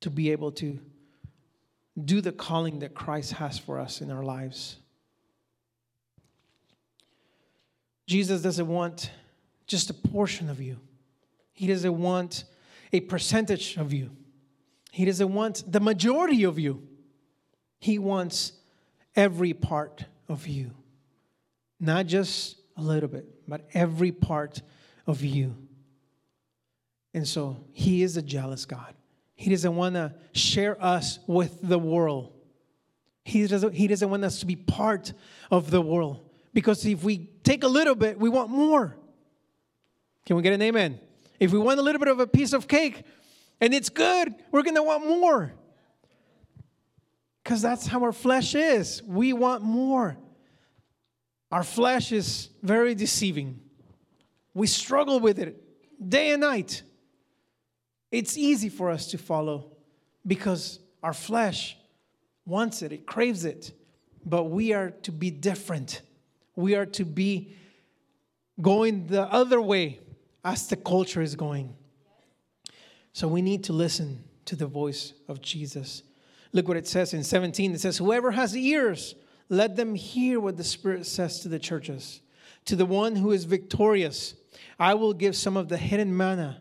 to 0.00 0.10
be 0.10 0.32
able 0.32 0.52
to 0.52 0.78
do 2.02 2.20
the 2.20 2.32
calling 2.32 2.78
that 2.78 2.94
Christ 2.94 3.32
has 3.32 3.58
for 3.58 3.78
us 3.78 4.00
in 4.00 4.10
our 4.10 4.22
lives. 4.22 4.76
Jesus 8.10 8.42
doesn't 8.42 8.66
want 8.66 9.08
just 9.68 9.88
a 9.88 9.94
portion 9.94 10.50
of 10.50 10.60
you, 10.60 10.80
He 11.52 11.68
doesn't 11.68 11.96
want 11.96 12.42
a 12.92 12.98
percentage 12.98 13.76
of 13.76 13.92
you, 13.92 14.10
He 14.90 15.04
doesn't 15.04 15.32
want 15.32 15.62
the 15.70 15.78
majority 15.78 16.42
of 16.42 16.58
you. 16.58 16.88
He 17.78 18.00
wants 18.00 18.52
every 19.14 19.54
part 19.54 20.04
of 20.28 20.48
you, 20.48 20.72
not 21.78 22.06
just 22.06 22.56
a 22.76 22.82
little 22.82 23.08
bit, 23.08 23.26
but 23.46 23.68
every 23.74 24.10
part 24.10 24.60
of 25.06 25.22
you. 25.22 25.54
And 27.14 27.28
so 27.28 27.64
He 27.72 28.02
is 28.02 28.16
a 28.16 28.22
jealous 28.22 28.64
God. 28.64 28.92
He 29.36 29.50
doesn't 29.50 29.76
want 29.76 29.94
to 29.94 30.14
share 30.32 30.82
us 30.84 31.20
with 31.28 31.60
the 31.62 31.78
world. 31.78 32.32
He 33.24 33.46
doesn't, 33.46 33.72
he 33.72 33.86
doesn't 33.86 34.10
want 34.10 34.24
us 34.24 34.40
to 34.40 34.46
be 34.46 34.56
part 34.56 35.12
of 35.48 35.70
the 35.70 35.80
world. 35.80 36.28
Because 36.52 36.84
if 36.84 37.04
we 37.04 37.29
take 37.42 37.64
a 37.64 37.68
little 37.68 37.94
bit, 37.94 38.18
we 38.18 38.28
want 38.28 38.50
more. 38.50 38.96
Can 40.26 40.36
we 40.36 40.42
get 40.42 40.52
an 40.52 40.62
amen? 40.62 41.00
If 41.38 41.52
we 41.52 41.58
want 41.58 41.78
a 41.78 41.82
little 41.82 41.98
bit 41.98 42.08
of 42.08 42.20
a 42.20 42.26
piece 42.26 42.52
of 42.52 42.68
cake 42.68 43.02
and 43.60 43.74
it's 43.74 43.88
good, 43.88 44.34
we're 44.50 44.62
going 44.62 44.76
to 44.76 44.82
want 44.82 45.06
more. 45.06 45.52
Because 47.42 47.62
that's 47.62 47.86
how 47.86 48.02
our 48.02 48.12
flesh 48.12 48.54
is. 48.54 49.02
We 49.02 49.32
want 49.32 49.62
more. 49.62 50.16
Our 51.50 51.64
flesh 51.64 52.12
is 52.12 52.50
very 52.62 52.94
deceiving. 52.94 53.60
We 54.54 54.66
struggle 54.66 55.18
with 55.20 55.38
it 55.38 55.62
day 56.08 56.32
and 56.32 56.42
night. 56.42 56.82
It's 58.12 58.36
easy 58.36 58.68
for 58.68 58.90
us 58.90 59.08
to 59.08 59.18
follow 59.18 59.72
because 60.26 60.80
our 61.02 61.14
flesh 61.14 61.76
wants 62.46 62.82
it, 62.82 62.92
it 62.92 63.06
craves 63.06 63.44
it. 63.44 63.72
But 64.24 64.44
we 64.44 64.72
are 64.74 64.90
to 65.02 65.12
be 65.12 65.30
different. 65.30 66.02
We 66.60 66.74
are 66.74 66.86
to 66.86 67.04
be 67.04 67.54
going 68.60 69.06
the 69.06 69.22
other 69.22 69.60
way 69.60 70.00
as 70.44 70.68
the 70.68 70.76
culture 70.76 71.22
is 71.22 71.34
going. 71.34 71.74
So 73.12 73.28
we 73.28 73.42
need 73.42 73.64
to 73.64 73.72
listen 73.72 74.24
to 74.46 74.56
the 74.56 74.66
voice 74.66 75.14
of 75.28 75.40
Jesus. 75.40 76.02
Look 76.52 76.68
what 76.68 76.76
it 76.76 76.86
says 76.86 77.14
in 77.14 77.24
17. 77.24 77.74
It 77.74 77.80
says, 77.80 77.98
Whoever 77.98 78.30
has 78.32 78.56
ears, 78.56 79.14
let 79.48 79.76
them 79.76 79.94
hear 79.94 80.40
what 80.40 80.56
the 80.56 80.64
Spirit 80.64 81.06
says 81.06 81.40
to 81.40 81.48
the 81.48 81.58
churches. 81.58 82.20
To 82.66 82.76
the 82.76 82.86
one 82.86 83.16
who 83.16 83.32
is 83.32 83.44
victorious, 83.44 84.34
I 84.78 84.94
will 84.94 85.14
give 85.14 85.34
some 85.36 85.56
of 85.56 85.68
the 85.68 85.76
hidden 85.76 86.16
manna 86.16 86.60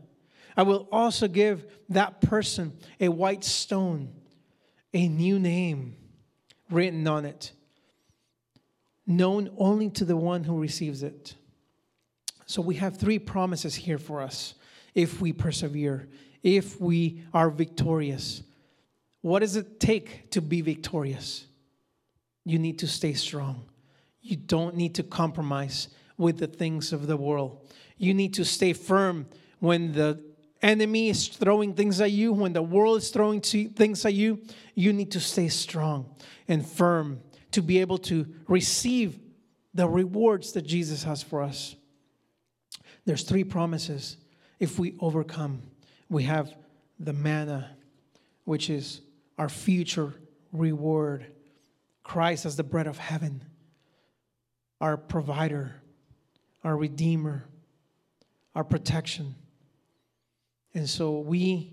I 0.60 0.64
will 0.64 0.90
also 0.92 1.30
give 1.30 1.66
that 1.88 2.20
person 2.20 2.78
a 3.00 3.08
white 3.08 3.46
stone, 3.46 4.10
a 4.94 5.08
new 5.08 5.40
name 5.40 5.96
written 6.70 7.08
on 7.08 7.24
it, 7.24 7.54
known 9.10 9.50
only 9.58 9.90
to 9.90 10.06
the 10.06 10.16
one 10.16 10.44
who 10.44 10.62
receives 10.62 11.04
it. 11.04 11.34
So 12.46 12.62
we 12.62 12.76
have 12.76 12.98
three 12.98 13.20
promises 13.20 13.76
here 13.76 13.98
for 13.98 14.22
us 14.22 14.54
if 14.96 15.20
we 15.20 15.34
persevere, 15.34 16.08
if 16.44 16.80
we 16.80 17.24
are 17.34 17.50
victorious. 17.50 18.44
What 19.22 19.40
does 19.40 19.56
it 19.56 19.80
take 19.80 20.32
to 20.32 20.42
be 20.42 20.62
victorious? 20.62 21.46
You 22.46 22.60
need 22.60 22.80
to 22.80 22.88
stay 22.88 23.14
strong. 23.14 23.66
You 24.22 24.38
don't 24.38 24.76
need 24.76 24.96
to 24.96 25.04
compromise 25.04 25.90
with 26.18 26.38
the 26.38 26.48
things 26.48 26.94
of 26.94 27.08
the 27.08 27.18
world. 27.18 27.68
You 27.98 28.14
need 28.14 28.36
to 28.36 28.46
stay 28.46 28.74
firm 28.74 29.28
when 29.60 29.92
the 29.94 30.24
enemy 30.62 31.10
is 31.10 31.28
throwing 31.28 31.74
things 31.74 32.00
at 32.02 32.12
you, 32.12 32.34
when 32.34 32.54
the 32.54 32.62
world 32.62 32.98
is 32.98 33.10
throwing 33.10 33.42
things 33.42 34.06
at 34.06 34.14
you, 34.14 34.42
you 34.76 34.94
need 34.94 35.12
to 35.12 35.20
stay 35.20 35.48
strong 35.48 36.16
and 36.48 36.66
firm 36.66 37.22
to 37.52 37.62
be 37.62 37.80
able 37.80 37.98
to 37.98 38.28
receive 38.48 39.20
the 39.74 39.88
rewards 39.88 40.54
that 40.54 40.64
Jesus 40.64 41.04
has 41.04 41.24
for 41.24 41.42
us. 41.42 41.76
There's 43.06 43.24
three 43.24 43.44
promises. 43.44 44.18
If 44.60 44.78
we 44.78 44.96
overcome, 45.00 45.62
we 46.10 46.24
have 46.24 46.54
the 47.00 47.14
manna, 47.14 47.76
which 48.44 48.70
is 48.70 49.02
our 49.38 49.50
future 49.50 50.14
reward. 50.52 51.26
Christ 52.04 52.46
as 52.48 52.56
the 52.56 52.64
bread 52.64 52.88
of 52.88 52.98
heaven, 52.98 53.44
our 54.82 54.98
provider, 54.98 55.76
our 56.64 56.76
redeemer, 56.76 57.46
our 58.56 58.64
protection. 58.64 59.36
And 60.74 60.90
so 60.90 61.20
we 61.20 61.72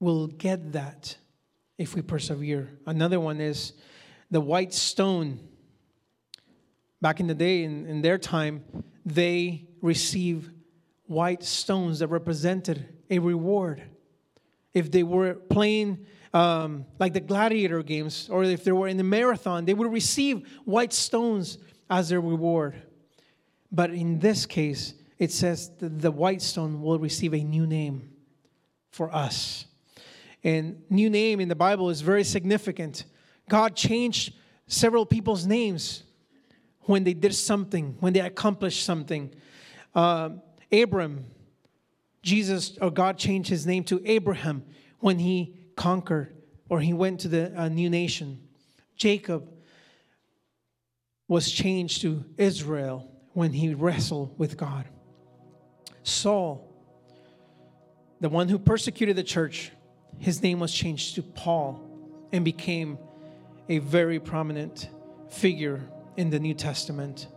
will 0.00 0.26
get 0.26 0.72
that 0.72 1.16
if 1.78 1.94
we 1.94 2.02
persevere. 2.02 2.78
Another 2.86 3.18
one 3.18 3.40
is 3.40 3.72
the 4.30 4.40
white 4.40 4.72
stone. 4.74 5.40
Back 7.00 7.20
in 7.20 7.26
the 7.26 7.34
day, 7.34 7.64
in, 7.64 7.86
in 7.86 8.02
their 8.02 8.18
time, 8.18 8.64
they 9.04 9.66
received 9.80 10.50
white 11.06 11.42
stones 11.42 11.98
that 11.98 12.08
represented 12.08 12.88
a 13.10 13.18
reward. 13.18 13.82
If 14.72 14.90
they 14.90 15.02
were 15.02 15.34
playing 15.34 16.06
um, 16.32 16.86
like 16.98 17.12
the 17.12 17.20
gladiator 17.20 17.82
games, 17.82 18.28
or 18.30 18.42
if 18.42 18.64
they 18.64 18.72
were 18.72 18.88
in 18.88 18.96
the 18.96 19.04
marathon, 19.04 19.64
they 19.64 19.74
would 19.74 19.92
receive 19.92 20.48
white 20.64 20.92
stones 20.92 21.58
as 21.88 22.08
their 22.08 22.20
reward. 22.20 22.82
But 23.70 23.90
in 23.90 24.18
this 24.18 24.46
case, 24.46 24.94
it 25.18 25.30
says 25.30 25.70
that 25.78 26.00
the 26.00 26.10
white 26.10 26.42
stone 26.42 26.82
will 26.82 26.98
receive 26.98 27.34
a 27.34 27.44
new 27.44 27.66
name 27.66 28.10
for 28.90 29.14
us. 29.14 29.66
And 30.42 30.82
new 30.90 31.08
name 31.08 31.40
in 31.40 31.48
the 31.48 31.54
Bible 31.54 31.88
is 31.88 32.00
very 32.00 32.24
significant. 32.24 33.04
God 33.48 33.76
changed 33.76 34.34
several 34.66 35.04
people's 35.06 35.46
names 35.46 36.04
when 36.82 37.04
they 37.04 37.14
did 37.14 37.34
something, 37.34 37.96
when 38.00 38.12
they 38.12 38.20
accomplished 38.20 38.84
something. 38.84 39.32
Uh, 39.94 40.30
Abram, 40.72 41.24
Jesus 42.22 42.76
or 42.80 42.90
God 42.90 43.18
changed 43.18 43.48
his 43.48 43.66
name 43.66 43.84
to 43.84 44.00
Abraham 44.04 44.64
when 45.00 45.18
he 45.18 45.54
conquered 45.76 46.34
or 46.68 46.80
he 46.80 46.92
went 46.92 47.20
to 47.20 47.28
the 47.28 47.58
uh, 47.58 47.68
new 47.68 47.90
nation. 47.90 48.40
Jacob 48.96 49.50
was 51.28 51.50
changed 51.50 52.02
to 52.02 52.24
Israel 52.36 53.10
when 53.32 53.52
he 53.52 53.74
wrestled 53.74 54.38
with 54.38 54.56
God. 54.56 54.86
Saul, 56.02 56.70
the 58.20 58.28
one 58.28 58.48
who 58.48 58.58
persecuted 58.58 59.16
the 59.16 59.22
church, 59.22 59.72
his 60.18 60.42
name 60.42 60.60
was 60.60 60.72
changed 60.72 61.16
to 61.16 61.22
Paul 61.22 61.80
and 62.32 62.44
became 62.44 62.98
a 63.68 63.78
very 63.78 64.20
prominent 64.20 64.88
figure 65.28 65.82
in 66.16 66.30
the 66.30 66.38
New 66.38 66.54
Testament. 66.54 67.28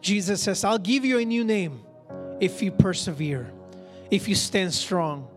Jesus 0.00 0.42
says, 0.42 0.64
I'll 0.64 0.78
give 0.78 1.04
you 1.04 1.18
a 1.18 1.24
new 1.24 1.44
name 1.44 1.80
if 2.40 2.62
you 2.62 2.70
persevere, 2.70 3.50
if 4.10 4.28
you 4.28 4.34
stand 4.34 4.72
strong, 4.74 5.28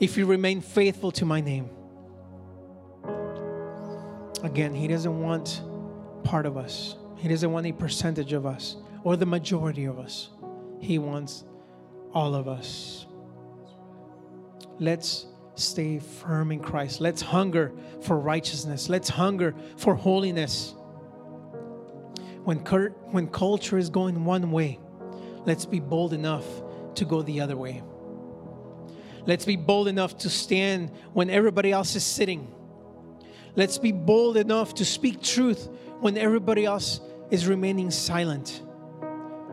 if 0.00 0.16
you 0.16 0.26
remain 0.26 0.60
faithful 0.60 1.12
to 1.12 1.24
my 1.24 1.40
name. 1.40 1.70
Again, 4.42 4.74
he 4.74 4.88
doesn't 4.88 5.20
want 5.20 5.62
part 6.24 6.46
of 6.46 6.56
us, 6.56 6.96
he 7.16 7.28
doesn't 7.28 7.50
want 7.50 7.66
a 7.66 7.72
percentage 7.72 8.32
of 8.32 8.46
us 8.46 8.76
or 9.04 9.16
the 9.16 9.26
majority 9.26 9.84
of 9.84 9.98
us. 9.98 10.30
He 10.80 10.98
wants 10.98 11.44
all 12.12 12.34
of 12.34 12.48
us. 12.48 13.06
Let's 14.78 15.26
stay 15.56 15.98
firm 15.98 16.52
in 16.52 16.60
Christ. 16.60 17.00
Let's 17.00 17.22
hunger 17.22 17.72
for 18.02 18.18
righteousness. 18.18 18.88
Let's 18.88 19.08
hunger 19.08 19.54
for 19.76 19.94
holiness. 19.94 20.74
When, 22.44 22.62
cur- 22.62 22.94
when 23.10 23.28
culture 23.28 23.78
is 23.78 23.90
going 23.90 24.24
one 24.24 24.50
way, 24.52 24.78
let's 25.44 25.66
be 25.66 25.80
bold 25.80 26.12
enough 26.12 26.44
to 26.94 27.04
go 27.04 27.22
the 27.22 27.40
other 27.40 27.56
way. 27.56 27.82
Let's 29.26 29.44
be 29.44 29.56
bold 29.56 29.88
enough 29.88 30.18
to 30.18 30.30
stand 30.30 30.92
when 31.12 31.30
everybody 31.30 31.72
else 31.72 31.96
is 31.96 32.04
sitting. 32.04 32.52
Let's 33.56 33.78
be 33.78 33.90
bold 33.90 34.36
enough 34.36 34.74
to 34.74 34.84
speak 34.84 35.22
truth 35.22 35.68
when 36.00 36.16
everybody 36.16 36.64
else 36.64 37.00
is 37.30 37.48
remaining 37.48 37.90
silent. 37.90 38.62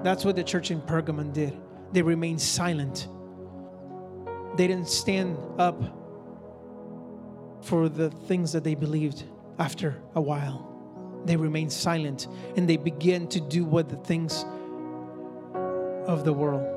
That's 0.03 0.23
what 0.23 0.35
the 0.35 0.43
church 0.43 0.69
in 0.69 0.81
Pergamon 0.81 1.33
did 1.33 1.57
they 1.93 2.01
remained 2.01 2.41
silent. 2.41 3.07
They 4.55 4.67
didn't 4.67 4.89
stand 4.89 5.37
up 5.57 5.81
for 7.61 7.89
the 7.89 8.09
things 8.09 8.51
that 8.51 8.63
they 8.63 8.75
believed 8.75 9.23
after 9.57 10.01
a 10.15 10.21
while. 10.21 10.69
They 11.25 11.37
remained 11.37 11.71
silent 11.71 12.27
and 12.55 12.67
they 12.67 12.77
began 12.77 13.27
to 13.29 13.39
do 13.39 13.63
what 13.63 13.89
the 13.89 13.95
things 13.97 14.45
of 16.07 16.25
the 16.25 16.33
world. 16.33 16.69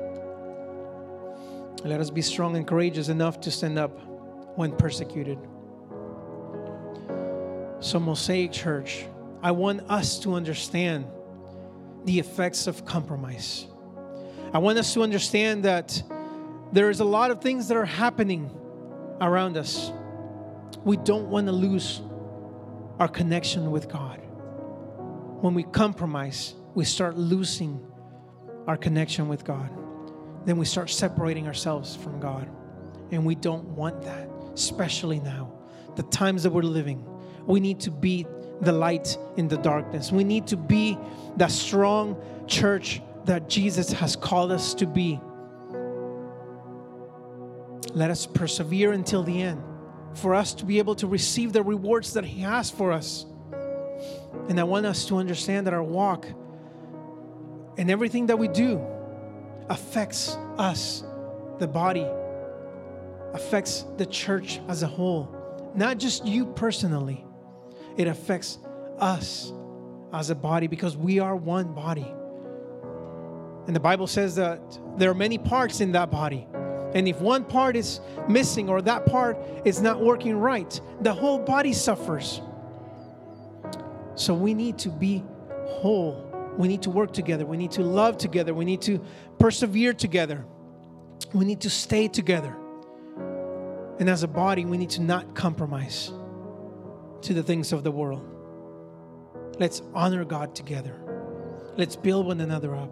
Let 1.83 1.99
us 1.99 2.09
be 2.09 2.21
strong 2.21 2.55
and 2.55 2.65
courageous 2.65 3.09
enough 3.09 3.39
to 3.41 3.51
stand 3.51 3.77
up 3.77 3.99
when 4.57 4.75
persecuted. 4.75 5.37
So, 7.79 7.99
Mosaic 7.99 8.51
Church, 8.51 9.05
I 9.43 9.51
want 9.51 9.81
us 9.89 10.19
to 10.19 10.33
understand 10.33 11.05
the 12.05 12.17
effects 12.17 12.65
of 12.65 12.85
compromise. 12.85 13.67
I 14.53 14.57
want 14.57 14.79
us 14.79 14.93
to 14.95 15.03
understand 15.03 15.63
that 15.65 16.01
there 16.71 16.89
is 16.89 16.99
a 16.99 17.05
lot 17.05 17.31
of 17.31 17.41
things 17.41 17.67
that 17.69 17.77
are 17.77 17.85
happening 17.85 18.51
around 19.21 19.57
us. 19.57 19.91
We 20.83 20.97
don't 20.97 21.29
want 21.29 21.47
to 21.47 21.53
lose 21.53 22.01
our 22.99 23.07
connection 23.07 23.71
with 23.71 23.89
God. 23.89 24.17
When 25.41 25.53
we 25.53 25.63
compromise, 25.63 26.55
we 26.75 26.83
start 26.85 27.17
losing 27.17 27.85
our 28.67 28.77
connection 28.77 29.27
with 29.27 29.43
God. 29.43 29.69
Then 30.45 30.57
we 30.57 30.65
start 30.65 30.89
separating 30.89 31.47
ourselves 31.47 31.95
from 31.95 32.19
God. 32.19 32.49
And 33.11 33.25
we 33.25 33.35
don't 33.35 33.63
want 33.69 34.01
that, 34.03 34.29
especially 34.53 35.19
now, 35.19 35.51
the 35.95 36.03
times 36.03 36.43
that 36.43 36.51
we're 36.51 36.63
living. 36.63 37.05
We 37.45 37.59
need 37.59 37.79
to 37.81 37.91
be 37.91 38.25
the 38.61 38.71
light 38.71 39.17
in 39.37 39.47
the 39.47 39.57
darkness. 39.57 40.11
We 40.11 40.23
need 40.23 40.47
to 40.47 40.57
be 40.57 40.97
the 41.37 41.47
strong 41.47 42.21
church 42.47 43.01
that 43.25 43.47
Jesus 43.47 43.91
has 43.93 44.15
called 44.15 44.51
us 44.51 44.73
to 44.75 44.85
be. 44.85 45.19
Let 47.97 48.11
us 48.11 48.27
persevere 48.27 48.91
until 48.91 49.23
the 49.23 49.41
end 49.41 49.63
for 50.13 50.35
us 50.35 50.53
to 50.53 50.65
be 50.65 50.77
able 50.77 50.93
to 50.97 51.07
receive 51.07 51.51
the 51.51 51.63
rewards 51.63 52.13
that 52.13 52.23
He 52.23 52.41
has 52.41 52.69
for 52.69 52.91
us. 52.91 53.25
And 54.49 54.59
I 54.59 54.63
want 54.65 54.85
us 54.85 55.07
to 55.07 55.17
understand 55.17 55.65
that 55.65 55.73
our 55.73 55.81
walk 55.81 56.27
and 57.75 57.89
everything 57.89 58.27
that 58.27 58.37
we 58.37 58.49
do 58.49 58.79
affects 59.67 60.37
us, 60.59 61.03
the 61.57 61.67
body, 61.67 62.05
affects 63.33 63.83
the 63.97 64.05
church 64.05 64.59
as 64.67 64.83
a 64.83 64.87
whole, 64.87 65.35
not 65.73 65.97
just 65.97 66.23
you 66.23 66.45
personally. 66.45 67.25
It 67.97 68.07
affects 68.07 68.59
us 68.99 69.51
as 70.13 70.29
a 70.29 70.35
body 70.35 70.67
because 70.67 70.95
we 70.95 71.17
are 71.17 71.35
one 71.35 71.73
body. 71.73 72.05
And 73.65 73.75
the 73.75 73.79
Bible 73.79 74.05
says 74.05 74.35
that 74.35 74.61
there 74.97 75.09
are 75.09 75.15
many 75.15 75.39
parts 75.39 75.81
in 75.81 75.93
that 75.93 76.11
body. 76.11 76.47
And 76.93 77.07
if 77.07 77.19
one 77.19 77.43
part 77.43 77.75
is 77.75 77.99
missing 78.27 78.69
or 78.69 78.81
that 78.81 79.05
part 79.05 79.37
is 79.65 79.81
not 79.81 80.01
working 80.01 80.37
right, 80.37 80.79
the 81.01 81.13
whole 81.13 81.39
body 81.39 81.73
suffers. 81.73 82.41
So 84.15 84.33
we 84.33 84.53
need 84.53 84.77
to 84.79 84.89
be 84.89 85.23
whole. 85.65 86.23
We 86.57 86.67
need 86.67 86.81
to 86.83 86.89
work 86.89 87.13
together. 87.13 87.45
We 87.45 87.57
need 87.57 87.71
to 87.71 87.83
love 87.83 88.17
together. 88.17 88.53
We 88.53 88.65
need 88.65 88.81
to 88.83 88.99
persevere 89.37 89.93
together. 89.93 90.45
We 91.33 91.45
need 91.45 91.61
to 91.61 91.69
stay 91.69 92.07
together. 92.07 92.55
And 93.99 94.09
as 94.09 94.23
a 94.23 94.27
body, 94.27 94.65
we 94.65 94.77
need 94.77 94.91
to 94.91 95.01
not 95.01 95.35
compromise 95.35 96.11
to 97.21 97.33
the 97.33 97.43
things 97.43 97.73
of 97.73 97.83
the 97.83 97.91
world. 97.91 98.23
Let's 99.59 99.81
honor 99.93 100.23
God 100.23 100.55
together. 100.55 100.95
Let's 101.75 101.95
build 101.95 102.27
one 102.27 102.41
another 102.41 102.75
up. 102.75 102.91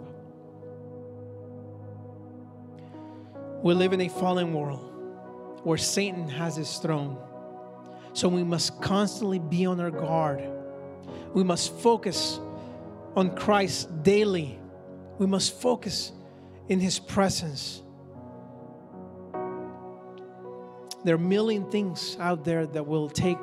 We 3.61 3.73
live 3.73 3.93
in 3.93 4.01
a 4.01 4.09
fallen 4.09 4.53
world 4.53 4.91
where 5.63 5.77
Satan 5.77 6.29
has 6.29 6.55
his 6.55 6.77
throne. 6.77 7.17
So 8.13 8.29
we 8.29 8.43
must 8.43 8.81
constantly 8.81 9.39
be 9.39 9.65
on 9.65 9.79
our 9.79 9.91
guard. 9.91 10.43
We 11.33 11.43
must 11.43 11.73
focus 11.79 12.39
on 13.15 13.35
Christ 13.35 14.03
daily. 14.03 14.59
We 15.17 15.25
must 15.25 15.59
focus 15.59 16.11
in 16.69 16.79
his 16.79 16.99
presence. 16.99 17.81
There 21.03 21.13
are 21.13 21.17
a 21.17 21.19
million 21.19 21.69
things 21.69 22.17
out 22.19 22.45
there 22.45 22.65
that 22.65 22.85
will 22.85 23.09
take 23.09 23.37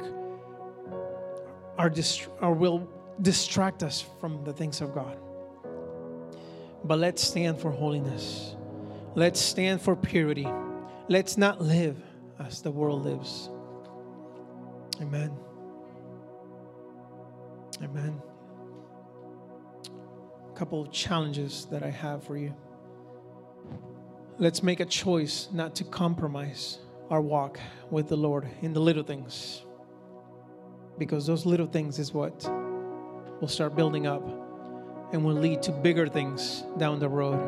our 1.79 1.90
dist- 1.90 2.29
or 2.40 2.53
will 2.55 2.88
distract 3.20 3.83
us 3.83 4.05
from 4.20 4.44
the 4.44 4.53
things 4.53 4.81
of 4.81 4.94
God. 4.94 5.16
But 6.85 6.98
let's 6.98 7.22
stand 7.22 7.59
for 7.59 7.70
holiness. 7.70 8.57
Let's 9.14 9.40
stand 9.40 9.83
for 9.83 9.94
purity. 9.94 10.48
Let's 11.09 11.37
not 11.37 11.61
live 11.61 12.03
as 12.38 12.62
the 12.62 12.70
world 12.70 13.05
lives. 13.05 13.51
Amen. 15.03 15.33
Amen. 17.83 18.22
A 20.48 20.55
couple 20.55 20.81
of 20.81 20.90
challenges 20.92 21.66
that 21.70 21.83
I 21.83 21.90
have 21.90 22.25
for 22.25 22.38
you. 22.38 22.55
Let's 24.38 24.62
make 24.62 24.81
a 24.81 24.87
choice 24.87 25.48
not 25.53 25.75
to 25.77 25.85
compromise 25.85 26.79
our 27.11 27.20
walk 27.20 27.61
with 27.90 28.09
the 28.09 28.16
Lord 28.16 28.48
in 28.62 28.72
the 28.72 28.81
little 28.81 29.03
things. 29.03 29.66
Because 30.96 31.27
those 31.27 31.44
little 31.44 31.66
things 31.66 31.98
is 31.98 32.14
what 32.14 32.48
will 33.40 33.48
start 33.48 33.77
building 33.77 34.07
up 34.07 34.22
and 35.12 35.22
will 35.22 35.35
lead 35.35 35.62
to 35.64 35.72
bigger 35.72 36.09
things 36.09 36.64
down 36.79 36.98
the 36.98 37.09
road. 37.09 37.38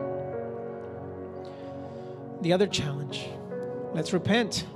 The 2.44 2.52
other 2.52 2.66
challenge 2.66 3.26
let's 3.94 4.12
repent. 4.12 4.66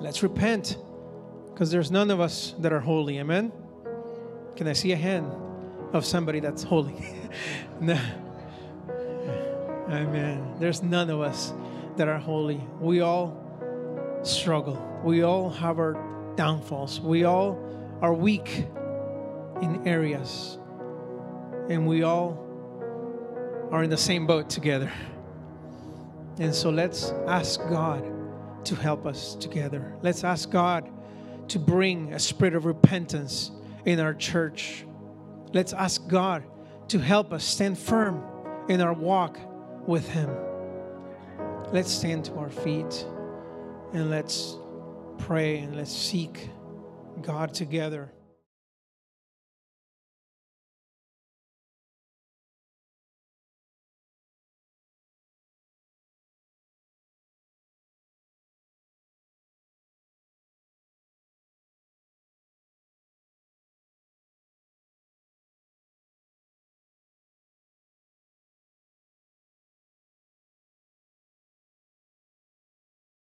Let's 0.00 0.22
repent 0.22 0.78
because 1.52 1.70
there's 1.70 1.90
none 1.90 2.10
of 2.10 2.18
us 2.18 2.54
that 2.60 2.72
are 2.72 2.80
holy. 2.80 3.18
Amen. 3.18 3.52
Can 4.56 4.66
I 4.66 4.72
see 4.72 4.92
a 4.92 4.96
hand 4.96 5.30
of 5.92 6.06
somebody 6.06 6.40
that's 6.40 6.62
holy? 6.62 7.14
no. 7.80 8.00
Amen. 9.90 10.54
There's 10.58 10.82
none 10.82 11.10
of 11.10 11.20
us 11.20 11.52
that 11.98 12.08
are 12.08 12.16
holy. 12.16 12.62
We 12.80 13.02
all 13.02 13.36
struggle. 14.22 14.82
We 15.04 15.24
all 15.24 15.50
have 15.50 15.78
our 15.78 15.92
downfalls. 16.36 17.02
We 17.02 17.24
all 17.24 17.58
are 18.00 18.14
weak 18.14 18.64
in 19.60 19.86
areas. 19.86 20.56
And 21.68 21.86
we 21.86 22.02
all 22.02 22.42
are 23.70 23.82
in 23.82 23.90
the 23.90 23.98
same 23.98 24.26
boat 24.26 24.48
together. 24.48 24.90
And 26.38 26.54
so 26.54 26.70
let's 26.70 27.10
ask 27.26 27.60
God 27.60 28.04
to 28.66 28.74
help 28.74 29.06
us 29.06 29.34
together. 29.36 29.94
Let's 30.02 30.24
ask 30.24 30.50
God 30.50 30.90
to 31.48 31.58
bring 31.58 32.12
a 32.12 32.18
spirit 32.18 32.54
of 32.54 32.64
repentance 32.64 33.50
in 33.84 34.00
our 34.00 34.14
church. 34.14 34.84
Let's 35.52 35.72
ask 35.72 36.06
God 36.08 36.44
to 36.88 36.98
help 36.98 37.32
us 37.32 37.44
stand 37.44 37.78
firm 37.78 38.22
in 38.68 38.80
our 38.80 38.92
walk 38.92 39.38
with 39.86 40.08
Him. 40.08 40.30
Let's 41.72 41.90
stand 41.90 42.24
to 42.26 42.34
our 42.34 42.50
feet 42.50 43.06
and 43.92 44.10
let's 44.10 44.56
pray 45.18 45.58
and 45.58 45.76
let's 45.76 45.92
seek 45.92 46.50
God 47.22 47.54
together. 47.54 48.10